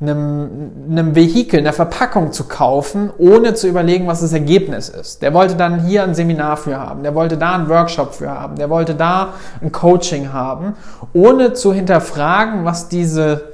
einem, 0.00 0.72
einem 0.90 1.14
Vehikel, 1.14 1.60
einer 1.60 1.72
Verpackung 1.72 2.32
zu 2.32 2.44
kaufen, 2.44 3.10
ohne 3.16 3.54
zu 3.54 3.66
überlegen, 3.66 4.06
was 4.06 4.20
das 4.20 4.32
Ergebnis 4.32 4.88
ist. 4.90 5.22
Der 5.22 5.32
wollte 5.32 5.56
dann 5.56 5.86
hier 5.86 6.02
ein 6.02 6.14
Seminar 6.14 6.58
für 6.58 6.78
haben, 6.78 7.02
der 7.02 7.14
wollte 7.14 7.38
da 7.38 7.54
einen 7.54 7.68
Workshop 7.68 8.14
für 8.14 8.28
haben, 8.28 8.56
der 8.56 8.68
wollte 8.68 8.94
da 8.94 9.34
ein 9.62 9.72
Coaching 9.72 10.32
haben, 10.32 10.74
ohne 11.14 11.54
zu 11.54 11.72
hinterfragen, 11.72 12.64
was 12.64 12.88
diese 12.88 13.52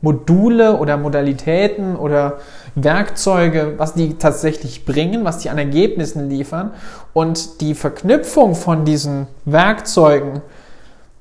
Module 0.00 0.78
oder 0.78 0.96
Modalitäten 0.96 1.96
oder 1.96 2.38
Werkzeuge, 2.74 3.74
was 3.78 3.94
die 3.94 4.14
tatsächlich 4.18 4.84
bringen, 4.84 5.24
was 5.24 5.38
die 5.38 5.50
an 5.50 5.58
Ergebnissen 5.58 6.28
liefern 6.28 6.72
und 7.12 7.60
die 7.60 7.74
Verknüpfung 7.74 8.54
von 8.54 8.84
diesen 8.84 9.26
Werkzeugen 9.44 10.42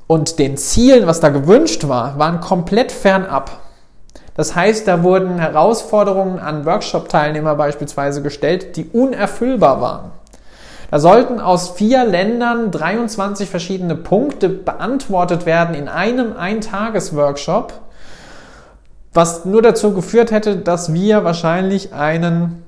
und 0.07 0.37
den 0.39 0.57
Zielen, 0.57 1.07
was 1.07 1.19
da 1.19 1.29
gewünscht 1.29 1.87
war, 1.87 2.19
waren 2.19 2.39
komplett 2.39 2.91
fernab. 2.91 3.62
Das 4.35 4.55
heißt, 4.55 4.87
da 4.87 5.03
wurden 5.03 5.37
Herausforderungen 5.37 6.39
an 6.39 6.65
Workshop-Teilnehmer 6.65 7.55
beispielsweise 7.55 8.21
gestellt, 8.21 8.75
die 8.77 8.85
unerfüllbar 8.85 9.79
waren. 9.79 10.11
Da 10.89 10.99
sollten 10.99 11.39
aus 11.39 11.71
vier 11.71 12.05
Ländern 12.05 12.71
23 12.71 13.49
verschiedene 13.49 13.95
Punkte 13.95 14.49
beantwortet 14.49 15.45
werden 15.45 15.75
in 15.75 15.87
einem 15.87 16.37
Eintages-Workshop, 16.37 17.73
was 19.13 19.45
nur 19.45 19.61
dazu 19.61 19.93
geführt 19.93 20.31
hätte, 20.31 20.57
dass 20.57 20.93
wir 20.93 21.23
wahrscheinlich 21.23 21.93
einen 21.93 22.63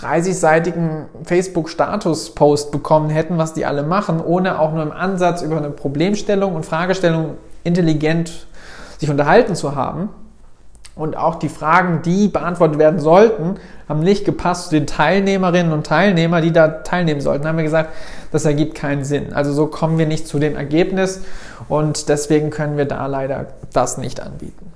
30-seitigen 0.00 1.06
Facebook-Status-Post 1.24 2.70
bekommen 2.72 3.08
hätten, 3.08 3.38
was 3.38 3.54
die 3.54 3.64
alle 3.64 3.82
machen, 3.82 4.20
ohne 4.22 4.58
auch 4.58 4.72
nur 4.72 4.82
im 4.82 4.92
Ansatz 4.92 5.42
über 5.42 5.56
eine 5.56 5.70
Problemstellung 5.70 6.54
und 6.54 6.66
Fragestellung 6.66 7.36
intelligent 7.64 8.46
sich 8.98 9.10
unterhalten 9.10 9.54
zu 9.54 9.74
haben. 9.74 10.10
Und 10.96 11.14
auch 11.14 11.34
die 11.34 11.50
Fragen, 11.50 12.00
die 12.00 12.28
beantwortet 12.28 12.78
werden 12.78 13.00
sollten, 13.00 13.56
haben 13.86 14.00
nicht 14.00 14.24
gepasst 14.24 14.70
zu 14.70 14.76
den 14.76 14.86
Teilnehmerinnen 14.86 15.70
und 15.70 15.86
Teilnehmern, 15.86 16.42
die 16.42 16.52
da 16.52 16.68
teilnehmen 16.68 17.20
sollten. 17.20 17.42
Da 17.42 17.50
haben 17.50 17.58
wir 17.58 17.64
gesagt, 17.64 17.90
das 18.32 18.46
ergibt 18.46 18.74
keinen 18.74 19.04
Sinn. 19.04 19.34
Also 19.34 19.52
so 19.52 19.66
kommen 19.66 19.98
wir 19.98 20.06
nicht 20.06 20.26
zu 20.26 20.38
dem 20.38 20.56
Ergebnis 20.56 21.20
und 21.68 22.08
deswegen 22.08 22.48
können 22.48 22.78
wir 22.78 22.86
da 22.86 23.06
leider 23.06 23.48
das 23.74 23.98
nicht 23.98 24.22
anbieten. 24.22 24.72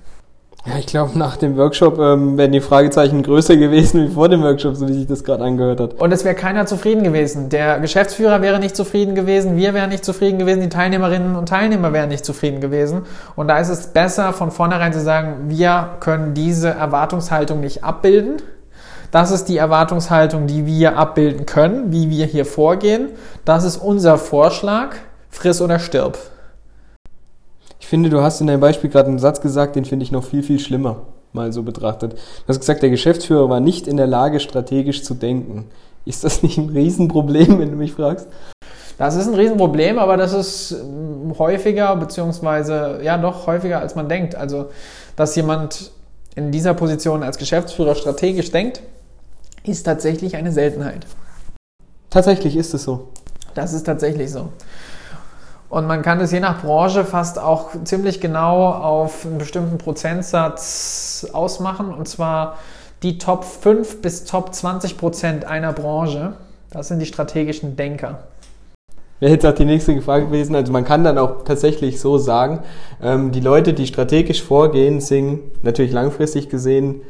Ja, 0.67 0.76
ich 0.79 0.87
glaube, 0.87 1.19
nach 1.19 1.38
dem 1.38 1.57
Workshop 1.57 1.99
ähm, 1.99 2.37
wären 2.37 2.52
die 2.52 2.61
Fragezeichen 2.61 3.23
größer 3.23 3.57
gewesen 3.57 4.05
wie 4.05 4.12
vor 4.12 4.29
dem 4.29 4.43
Workshop, 4.43 4.76
so 4.76 4.87
wie 4.88 4.93
sich 4.93 5.07
das 5.07 5.25
gerade 5.25 5.43
angehört 5.43 5.81
hat. 5.81 5.95
Und 5.95 6.12
es 6.12 6.23
wäre 6.25 6.35
keiner 6.35 6.67
zufrieden 6.67 7.02
gewesen. 7.02 7.49
Der 7.49 7.81
Geschäftsführer 7.81 8.43
wäre 8.43 8.59
nicht 8.59 8.76
zufrieden 8.76 9.14
gewesen, 9.14 9.57
wir 9.57 9.73
wären 9.73 9.88
nicht 9.88 10.05
zufrieden 10.05 10.38
gewesen, 10.38 10.61
die 10.61 10.69
Teilnehmerinnen 10.69 11.35
und 11.35 11.49
Teilnehmer 11.49 11.95
wären 11.95 12.11
nicht 12.11 12.26
zufrieden 12.26 12.61
gewesen. 12.61 13.02
Und 13.37 13.49
da 13.49 13.59
ist 13.59 13.71
es 13.71 13.87
besser, 13.87 14.35
von 14.35 14.50
vornherein 14.50 14.93
zu 14.93 15.00
sagen, 15.00 15.49
wir 15.49 15.96
können 16.01 16.35
diese 16.35 16.68
Erwartungshaltung 16.68 17.61
nicht 17.61 17.83
abbilden. 17.83 18.37
Das 19.11 19.31
ist 19.31 19.46
die 19.46 19.57
Erwartungshaltung, 19.57 20.46
die 20.46 20.66
wir 20.66 20.99
abbilden 20.99 21.46
können, 21.46 21.90
wie 21.90 22.11
wir 22.11 22.27
hier 22.27 22.44
vorgehen. 22.44 23.09
Das 23.46 23.64
ist 23.64 23.79
unser 23.79 24.18
Vorschlag. 24.18 24.90
Friss 25.31 25.62
oder 25.62 25.79
stirb. 25.79 26.18
Ich 27.81 27.88
finde, 27.88 28.11
du 28.11 28.21
hast 28.21 28.40
in 28.40 28.47
deinem 28.47 28.61
Beispiel 28.61 28.90
gerade 28.90 29.09
einen 29.09 29.19
Satz 29.19 29.40
gesagt, 29.40 29.75
den 29.75 29.85
finde 29.85 30.05
ich 30.05 30.12
noch 30.12 30.23
viel, 30.23 30.43
viel 30.43 30.61
schlimmer, 30.61 30.99
mal 31.33 31.53
so 31.53 31.62
betrachtet. 31.62 32.12
Du 32.12 32.49
hast 32.49 32.61
gesagt, 32.61 32.83
der 32.83 32.90
Geschäftsführer 32.90 33.49
war 33.49 33.59
nicht 33.59 33.88
in 33.88 33.97
der 33.97 34.07
Lage, 34.07 34.38
strategisch 34.38 35.03
zu 35.03 35.14
denken. 35.14 35.64
Ist 36.05 36.23
das 36.23 36.43
nicht 36.43 36.59
ein 36.59 36.69
Riesenproblem, 36.69 37.59
wenn 37.59 37.71
du 37.71 37.77
mich 37.77 37.93
fragst? 37.93 38.29
Das 38.99 39.16
ist 39.16 39.29
ein 39.29 39.35
Riesenproblem, 39.35 39.99
aber 39.99 40.19
das 40.19 40.35
ist 40.35 40.73
ähm, 40.73 41.35
häufiger, 41.38 41.97
beziehungsweise 41.97 43.01
ja 43.03 43.16
doch 43.16 43.47
häufiger, 43.47 43.81
als 43.81 43.95
man 43.95 44.11
denkt. 44.11 44.35
Also, 44.35 44.66
dass 45.16 45.35
jemand 45.37 45.90
in 46.35 46.53
dieser 46.53 46.75
Position 46.75 47.23
als 47.23 47.38
Geschäftsführer 47.38 47.95
strategisch 47.95 48.51
denkt, 48.51 48.83
ist 49.64 49.85
tatsächlich 49.85 50.37
eine 50.37 50.53
Seltenheit. 50.53 51.07
Tatsächlich 52.11 52.57
ist 52.57 52.75
es 52.75 52.85
so. 52.85 53.09
Das 53.55 53.73
ist 53.73 53.85
tatsächlich 53.85 54.31
so. 54.31 54.51
Und 55.70 55.87
man 55.87 56.02
kann 56.02 56.20
es 56.20 56.33
je 56.33 56.40
nach 56.40 56.62
Branche 56.62 57.04
fast 57.04 57.38
auch 57.38 57.70
ziemlich 57.85 58.20
genau 58.20 58.70
auf 58.72 59.24
einen 59.24 59.38
bestimmten 59.38 59.78
Prozentsatz 59.78 61.28
ausmachen. 61.33 61.94
Und 61.94 62.09
zwar 62.09 62.59
die 63.04 63.18
Top 63.18 63.44
5 63.44 64.02
bis 64.02 64.24
Top 64.24 64.52
20 64.52 64.98
Prozent 64.98 65.44
einer 65.44 65.72
Branche. 65.72 66.35
Das 66.72 66.88
sind 66.88 66.98
die 66.98 67.06
strategischen 67.06 67.76
Denker. 67.76 68.18
Wäre 69.20 69.33
jetzt 69.33 69.46
auch 69.46 69.54
die 69.54 69.64
nächste 69.64 70.00
Frage 70.02 70.26
gewesen. 70.26 70.56
Also 70.56 70.72
man 70.72 70.85
kann 70.85 71.04
dann 71.04 71.18
auch 71.18 71.44
tatsächlich 71.44 72.00
so 72.00 72.18
sagen, 72.18 72.61
ähm, 73.00 73.30
die 73.30 73.40
Leute, 73.40 73.72
die 73.72 73.87
strategisch 73.87 74.42
vorgehen, 74.42 75.00
sind 75.00 75.62
natürlich 75.62 75.92
langfristig 75.92 76.48
gesehen 76.48 77.02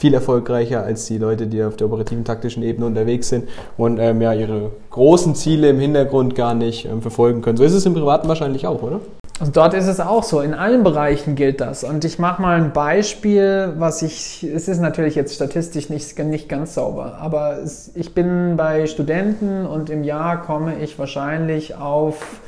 viel 0.00 0.14
erfolgreicher 0.14 0.82
als 0.82 1.04
die 1.04 1.18
Leute, 1.18 1.46
die 1.46 1.62
auf 1.62 1.76
der 1.76 1.86
operativen 1.86 2.24
taktischen 2.24 2.62
Ebene 2.62 2.86
unterwegs 2.86 3.28
sind 3.28 3.50
und 3.76 3.98
ähm, 3.98 4.22
ja 4.22 4.32
ihre 4.32 4.70
großen 4.88 5.34
Ziele 5.34 5.68
im 5.68 5.78
Hintergrund 5.78 6.34
gar 6.34 6.54
nicht 6.54 6.86
ähm, 6.86 7.02
verfolgen 7.02 7.42
können. 7.42 7.58
So 7.58 7.64
ist 7.64 7.74
es 7.74 7.84
im 7.84 7.92
Privaten 7.92 8.26
wahrscheinlich 8.26 8.66
auch, 8.66 8.82
oder? 8.82 9.00
Also 9.38 9.52
dort 9.52 9.74
ist 9.74 9.86
es 9.86 10.00
auch 10.00 10.22
so. 10.22 10.40
In 10.40 10.54
allen 10.54 10.84
Bereichen 10.84 11.34
gilt 11.34 11.60
das. 11.60 11.84
Und 11.84 12.06
ich 12.06 12.18
mache 12.18 12.40
mal 12.40 12.56
ein 12.56 12.72
Beispiel, 12.72 13.74
was 13.76 14.00
ich, 14.00 14.42
es 14.42 14.68
ist 14.68 14.80
natürlich 14.80 15.16
jetzt 15.16 15.34
statistisch 15.34 15.90
nicht, 15.90 16.18
nicht 16.18 16.48
ganz 16.48 16.74
sauber, 16.74 17.18
aber 17.20 17.58
es, 17.58 17.90
ich 17.94 18.14
bin 18.14 18.56
bei 18.56 18.86
Studenten 18.86 19.66
und 19.66 19.90
im 19.90 20.02
Jahr 20.02 20.40
komme 20.40 20.82
ich 20.82 20.98
wahrscheinlich 20.98 21.74
auf, 21.74 22.40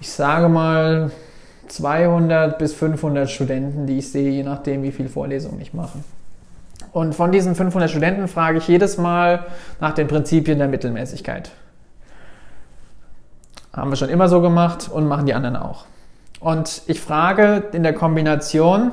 ich 0.00 0.10
sage 0.10 0.48
mal, 0.48 1.10
200 1.68 2.58
bis 2.58 2.72
500 2.72 3.28
Studenten, 3.28 3.86
die 3.86 3.98
ich 3.98 4.10
sehe, 4.10 4.30
je 4.30 4.42
nachdem, 4.42 4.82
wie 4.82 4.92
viel 4.92 5.08
Vorlesungen 5.08 5.60
ich 5.60 5.74
mache. 5.74 5.98
Und 6.96 7.14
von 7.14 7.30
diesen 7.30 7.54
500 7.54 7.90
Studenten 7.90 8.26
frage 8.26 8.56
ich 8.56 8.68
jedes 8.68 8.96
Mal 8.96 9.44
nach 9.80 9.92
den 9.92 10.08
Prinzipien 10.08 10.56
der 10.56 10.66
Mittelmäßigkeit. 10.66 11.50
Haben 13.74 13.90
wir 13.90 13.96
schon 13.96 14.08
immer 14.08 14.30
so 14.30 14.40
gemacht 14.40 14.88
und 14.90 15.06
machen 15.06 15.26
die 15.26 15.34
anderen 15.34 15.56
auch. 15.56 15.84
Und 16.40 16.80
ich 16.86 17.02
frage 17.02 17.64
in 17.72 17.82
der 17.82 17.92
Kombination, 17.92 18.92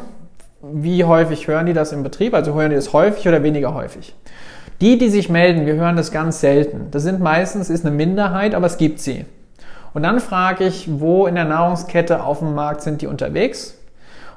wie 0.62 1.06
häufig 1.06 1.48
hören 1.48 1.66
die 1.66 1.72
das 1.72 1.94
im 1.94 2.04
Betrieb? 2.04 2.34
Also 2.34 2.54
hören 2.54 2.72
die 2.72 2.76
das 2.76 2.92
häufig 2.92 3.26
oder 3.26 3.42
weniger 3.42 3.74
häufig? 3.74 4.14
Die, 4.82 4.98
die 4.98 5.08
sich 5.08 5.30
melden, 5.30 5.66
wir 5.66 5.76
hören 5.76 5.96
das 5.96 6.12
ganz 6.12 6.42
selten. 6.42 6.92
Das 6.92 7.04
sind 7.04 7.22
meistens, 7.22 7.70
ist 7.70 7.86
eine 7.86 7.96
Minderheit, 7.96 8.54
aber 8.54 8.68
es 8.68 8.76
gibt 8.76 9.00
sie. 9.00 9.24
Und 9.94 10.04
dann 10.04 10.20
frage 10.20 10.66
ich, 10.66 10.90
wo 11.00 11.26
in 11.26 11.36
der 11.36 11.46
Nahrungskette 11.46 12.22
auf 12.22 12.40
dem 12.40 12.54
Markt 12.54 12.82
sind 12.82 13.02
die 13.02 13.08
unterwegs? 13.08 13.78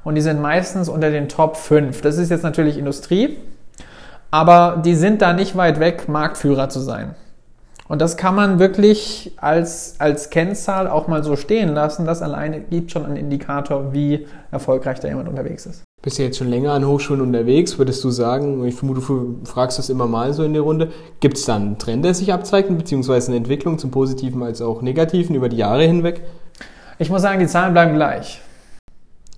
Und 0.05 0.15
die 0.15 0.21
sind 0.21 0.41
meistens 0.41 0.89
unter 0.89 1.11
den 1.11 1.29
Top 1.29 1.57
5. 1.57 2.01
Das 2.01 2.17
ist 2.17 2.31
jetzt 2.31 2.45
natürlich 2.45 2.79
Industrie 2.79 3.37
aber 4.37 4.83
die 4.85 4.95
sind 4.95 5.23
da 5.23 5.33
nicht 5.33 5.57
weit 5.57 5.81
weg, 5.81 6.11
Marktführer 6.11 6.69
zu 6.69 6.81
sein. 6.81 7.15
Und 7.89 8.03
das 8.03 8.19
kann 8.19 8.35
man 8.35 8.59
wirklich 8.59 9.33
als, 9.39 9.95
als 9.99 10.29
Kennzahl 10.29 10.89
auch 10.89 11.09
mal 11.09 11.25
so 11.25 11.37
stehen 11.37 11.73
lassen. 11.73 12.05
Das 12.05 12.21
alleine 12.21 12.61
gibt 12.61 12.91
schon 12.91 13.07
einen 13.07 13.17
Indikator, 13.17 13.95
wie 13.95 14.27
erfolgreich 14.51 15.01
da 15.01 15.09
jemand 15.09 15.31
unterwegs 15.31 15.65
ist. 15.65 15.85
Bist 16.03 16.19
du 16.19 16.23
jetzt 16.23 16.37
schon 16.37 16.51
länger 16.51 16.73
an 16.73 16.87
Hochschulen 16.87 17.23
unterwegs? 17.23 17.79
Würdest 17.79 18.05
du 18.05 18.11
sagen, 18.11 18.63
ich 18.67 18.75
vermute, 18.75 19.01
du 19.01 19.39
fragst 19.45 19.79
das 19.79 19.89
immer 19.89 20.07
mal 20.07 20.35
so 20.35 20.45
in 20.45 20.53
der 20.53 20.63
Runde, 20.63 20.91
gibt 21.21 21.39
es 21.39 21.47
da 21.47 21.57
einen 21.57 21.79
Trend, 21.79 22.05
der 22.05 22.13
sich 22.13 22.31
abzeigt, 22.31 22.69
beziehungsweise 22.77 23.29
eine 23.29 23.39
Entwicklung 23.39 23.79
zum 23.79 23.91
Positiven 23.91 24.43
als 24.43 24.61
auch 24.61 24.83
Negativen 24.83 25.35
über 25.35 25.49
die 25.49 25.57
Jahre 25.57 25.85
hinweg? 25.85 26.21
Ich 26.99 27.09
muss 27.09 27.23
sagen, 27.23 27.41
die 27.41 27.47
Zahlen 27.47 27.73
bleiben 27.73 27.95
gleich. 27.95 28.43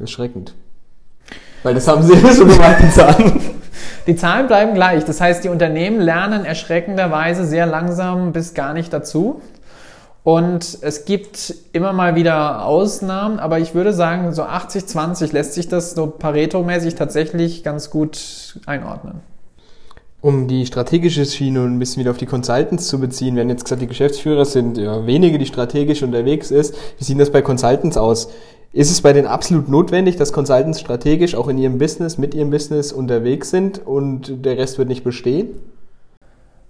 Erschreckend. 0.01 0.55
Weil 1.63 1.75
das 1.75 1.87
haben 1.87 2.03
sie 2.03 2.15
ja 2.15 2.33
so 2.33 2.45
gemacht, 2.45 2.79
die 2.83 2.91
Zahlen. 2.91 3.58
Die 4.07 4.17
Zahlen 4.17 4.47
bleiben 4.47 4.75
gleich. 4.75 5.05
Das 5.05 5.21
heißt, 5.21 5.45
die 5.45 5.49
Unternehmen 5.49 6.01
lernen 6.01 6.45
erschreckenderweise 6.45 7.45
sehr 7.45 7.67
langsam 7.67 8.33
bis 8.33 8.55
gar 8.55 8.73
nicht 8.75 8.93
dazu. 8.93 9.41
Und 10.25 10.79
es 10.83 11.07
gibt 11.07 11.55
immer 11.73 11.93
mal 11.93 12.15
wieder 12.15 12.65
Ausnahmen, 12.67 13.39
aber 13.39 13.61
ich 13.61 13.75
würde 13.75 13.95
sagen, 13.95 14.35
so 14.35 14.43
80-20 14.43 15.33
lässt 15.33 15.55
sich 15.55 15.69
das 15.69 15.93
so 15.93 16.07
Pareto-mäßig 16.07 16.97
tatsächlich 16.97 17.65
ganz 17.65 17.89
gut 17.89 18.59
einordnen. 18.67 19.23
Um 20.21 20.49
die 20.49 20.67
strategische 20.67 21.25
Schiene 21.25 21.61
ein 21.61 21.79
bisschen 21.79 22.01
wieder 22.01 22.11
auf 22.11 22.17
die 22.17 22.27
Consultants 22.27 22.89
zu 22.89 22.99
beziehen, 22.99 23.39
haben 23.39 23.49
jetzt 23.49 23.65
gesagt, 23.65 23.81
die 23.81 23.87
Geschäftsführer 23.87 24.45
sind 24.45 24.77
ja 24.77 25.07
wenige, 25.07 25.39
die 25.39 25.47
strategisch 25.47 26.03
unterwegs 26.03 26.51
ist. 26.51 26.75
Wie 26.99 27.05
sieht 27.05 27.21
das 27.21 27.31
bei 27.31 27.41
Consultants 27.41 27.97
aus? 27.97 28.29
Ist 28.79 28.91
es 28.93 29.03
bei 29.03 29.13
denen 29.13 29.27
absolut 29.27 29.69
notwendig, 29.69 30.17
dass 30.19 30.33
Consultants 30.33 30.79
strategisch 30.79 31.35
auch 31.35 31.49
in 31.49 31.59
ihrem 31.59 31.79
Business, 31.79 32.17
mit 32.17 32.33
ihrem 32.33 32.51
Business 32.51 32.93
unterwegs 32.93 33.51
sind 33.51 33.85
und 33.85 34.47
der 34.47 34.57
Rest 34.57 34.79
wird 34.79 34.87
nicht 34.87 35.03
bestehen? 35.03 35.49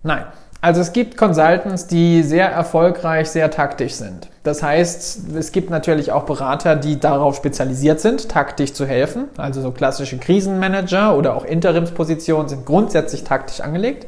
Nein. 0.02 0.24
Also 0.62 0.80
es 0.80 0.94
gibt 0.94 1.18
Consultants, 1.18 1.86
die 1.86 2.22
sehr 2.22 2.50
erfolgreich, 2.50 3.28
sehr 3.28 3.50
taktisch 3.50 3.92
sind. 3.92 4.30
Das 4.42 4.62
heißt, 4.62 5.34
es 5.36 5.52
gibt 5.52 5.68
natürlich 5.68 6.10
auch 6.10 6.22
Berater, 6.22 6.76
die 6.76 6.98
darauf 6.98 7.36
spezialisiert 7.36 8.00
sind, 8.00 8.30
taktisch 8.30 8.72
zu 8.72 8.86
helfen. 8.86 9.24
Also 9.36 9.60
so 9.60 9.70
klassische 9.70 10.16
Krisenmanager 10.16 11.14
oder 11.14 11.36
auch 11.36 11.44
Interimspositionen 11.44 12.48
sind 12.48 12.64
grundsätzlich 12.64 13.24
taktisch 13.24 13.60
angelegt. 13.60 14.06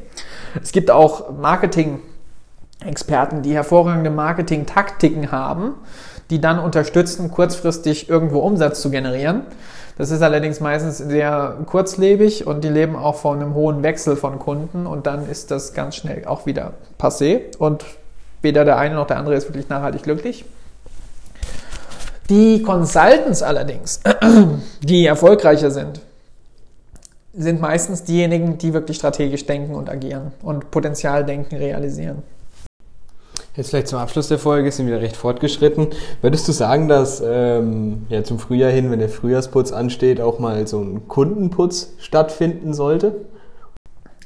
Es 0.59 0.71
gibt 0.71 0.89
auch 0.89 1.31
Marketing-Experten, 1.39 3.43
die 3.43 3.53
hervorragende 3.53 4.09
Marketing-Taktiken 4.09 5.31
haben, 5.31 5.75
die 6.31 6.41
dann 6.41 6.59
unterstützen, 6.59 7.29
kurzfristig 7.29 8.09
irgendwo 8.09 8.39
Umsatz 8.39 8.81
zu 8.81 8.89
generieren. 8.89 9.43
Das 9.97 10.09
ist 10.09 10.21
allerdings 10.21 10.61
meistens 10.61 10.97
sehr 10.97 11.57
kurzlebig 11.65 12.47
und 12.47 12.63
die 12.63 12.69
leben 12.69 12.95
auch 12.95 13.15
von 13.15 13.39
einem 13.39 13.53
hohen 13.53 13.83
Wechsel 13.83 14.15
von 14.15 14.39
Kunden 14.39 14.87
und 14.87 15.05
dann 15.05 15.29
ist 15.29 15.51
das 15.51 15.73
ganz 15.73 15.97
schnell 15.97 16.25
auch 16.25 16.45
wieder 16.45 16.73
passé 16.97 17.55
und 17.59 17.85
weder 18.41 18.65
der 18.65 18.77
eine 18.77 18.95
noch 18.95 19.05
der 19.05 19.17
andere 19.17 19.35
ist 19.35 19.47
wirklich 19.49 19.69
nachhaltig 19.69 20.03
glücklich. 20.03 20.45
Die 22.29 22.63
Consultants 22.63 23.43
allerdings, 23.43 23.99
die 24.81 25.05
erfolgreicher 25.05 25.69
sind, 25.69 25.99
sind 27.33 27.59
meistens 27.59 28.03
diejenigen, 28.05 28.57
die 28.57 28.73
wirklich 28.73 28.97
strategisch 28.97 29.45
denken 29.45 29.75
und 29.75 29.89
agieren 29.89 30.31
und 30.41 30.71
Potenzialdenken 30.71 31.57
realisieren. 31.57 32.23
Jetzt 33.55 33.71
vielleicht 33.71 33.89
zum 33.89 33.99
Abschluss 33.99 34.29
der 34.29 34.39
Folge 34.39 34.71
sind 34.71 34.87
wir 34.87 35.01
recht 35.01 35.17
fortgeschritten. 35.17 35.87
Würdest 36.21 36.47
du 36.47 36.53
sagen, 36.53 36.87
dass 36.87 37.21
ähm, 37.25 38.05
ja, 38.07 38.23
zum 38.23 38.39
Frühjahr 38.39 38.71
hin, 38.71 38.89
wenn 38.91 38.99
der 38.99 39.09
Frühjahrsputz 39.09 39.73
ansteht, 39.73 40.21
auch 40.21 40.39
mal 40.39 40.67
so 40.67 40.79
ein 40.79 41.09
Kundenputz 41.09 41.89
stattfinden 41.97 42.73
sollte? 42.73 43.25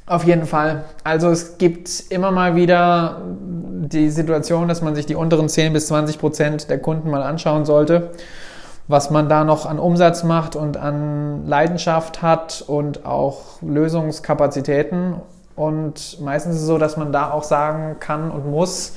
Auf 0.06 0.22
jeden 0.22 0.46
Fall. 0.46 0.84
Also 1.02 1.28
es 1.30 1.58
gibt 1.58 2.04
immer 2.10 2.30
mal 2.30 2.54
wieder 2.54 3.20
die 3.40 4.10
Situation, 4.10 4.68
dass 4.68 4.80
man 4.80 4.94
sich 4.94 5.06
die 5.06 5.16
unteren 5.16 5.48
10 5.48 5.72
bis 5.72 5.88
20 5.88 6.20
Prozent 6.20 6.70
der 6.70 6.78
Kunden 6.78 7.10
mal 7.10 7.24
anschauen 7.24 7.64
sollte, 7.64 8.10
was 8.86 9.10
man 9.10 9.28
da 9.28 9.42
noch 9.42 9.66
an 9.66 9.80
Umsatz 9.80 10.22
macht 10.22 10.54
und 10.54 10.76
an 10.76 11.48
Leidenschaft 11.48 12.22
hat 12.22 12.62
und 12.64 13.04
auch 13.04 13.60
Lösungskapazitäten. 13.60 15.16
Und 15.56 16.20
meistens 16.20 16.56
ist 16.56 16.60
es 16.60 16.66
so, 16.68 16.78
dass 16.78 16.96
man 16.96 17.10
da 17.10 17.32
auch 17.32 17.42
sagen 17.42 17.96
kann 17.98 18.30
und 18.30 18.48
muss, 18.48 18.92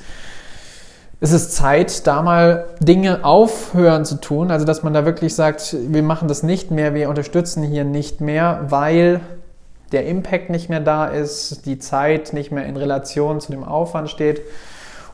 es 1.20 1.32
ist 1.32 1.52
Zeit, 1.52 2.06
da 2.06 2.22
mal 2.22 2.66
Dinge 2.80 3.24
aufhören 3.24 4.06
zu 4.06 4.20
tun. 4.20 4.50
Also, 4.50 4.64
dass 4.64 4.82
man 4.82 4.94
da 4.94 5.04
wirklich 5.04 5.34
sagt, 5.34 5.76
wir 5.78 6.02
machen 6.02 6.28
das 6.28 6.42
nicht 6.42 6.70
mehr, 6.70 6.94
wir 6.94 7.10
unterstützen 7.10 7.62
hier 7.62 7.84
nicht 7.84 8.22
mehr, 8.22 8.64
weil 8.68 9.20
der 9.92 10.06
Impact 10.06 10.50
nicht 10.50 10.70
mehr 10.70 10.80
da 10.80 11.06
ist, 11.06 11.66
die 11.66 11.78
Zeit 11.78 12.32
nicht 12.32 12.52
mehr 12.52 12.64
in 12.64 12.76
Relation 12.76 13.40
zu 13.40 13.52
dem 13.52 13.64
Aufwand 13.64 14.08
steht 14.08 14.40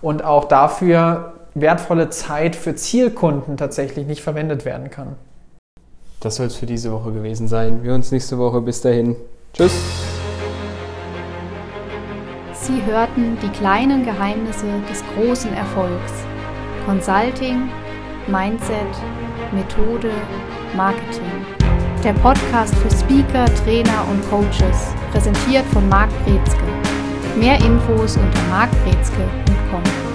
und 0.00 0.24
auch 0.24 0.44
dafür 0.44 1.32
wertvolle 1.54 2.10
Zeit 2.10 2.54
für 2.54 2.74
Zielkunden 2.76 3.56
tatsächlich 3.56 4.06
nicht 4.06 4.22
verwendet 4.22 4.64
werden 4.64 4.90
kann. 4.90 5.16
Das 6.20 6.36
soll 6.36 6.46
es 6.46 6.56
für 6.56 6.66
diese 6.66 6.92
Woche 6.92 7.12
gewesen 7.12 7.48
sein. 7.48 7.82
Wir 7.82 7.94
uns 7.94 8.12
nächste 8.12 8.38
Woche. 8.38 8.60
Bis 8.60 8.80
dahin. 8.80 9.16
Tschüss. 9.54 9.72
Sie 12.66 12.84
hörten 12.84 13.38
die 13.40 13.48
kleinen 13.50 14.04
Geheimnisse 14.04 14.66
des 14.90 15.04
großen 15.14 15.54
Erfolgs. 15.54 16.12
Consulting, 16.84 17.68
Mindset, 18.26 18.90
Methode, 19.52 20.10
Marketing. 20.76 21.46
Der 22.02 22.12
Podcast 22.14 22.74
für 22.74 22.90
Speaker, 22.90 23.44
Trainer 23.64 24.04
und 24.10 24.20
Coaches, 24.28 24.92
präsentiert 25.12 25.64
von 25.66 25.88
Marc 25.88 26.10
Brezke. 26.24 26.64
Mehr 27.36 27.56
Infos 27.64 28.16
unter 28.16 28.42
markbrezke.com. 28.50 30.05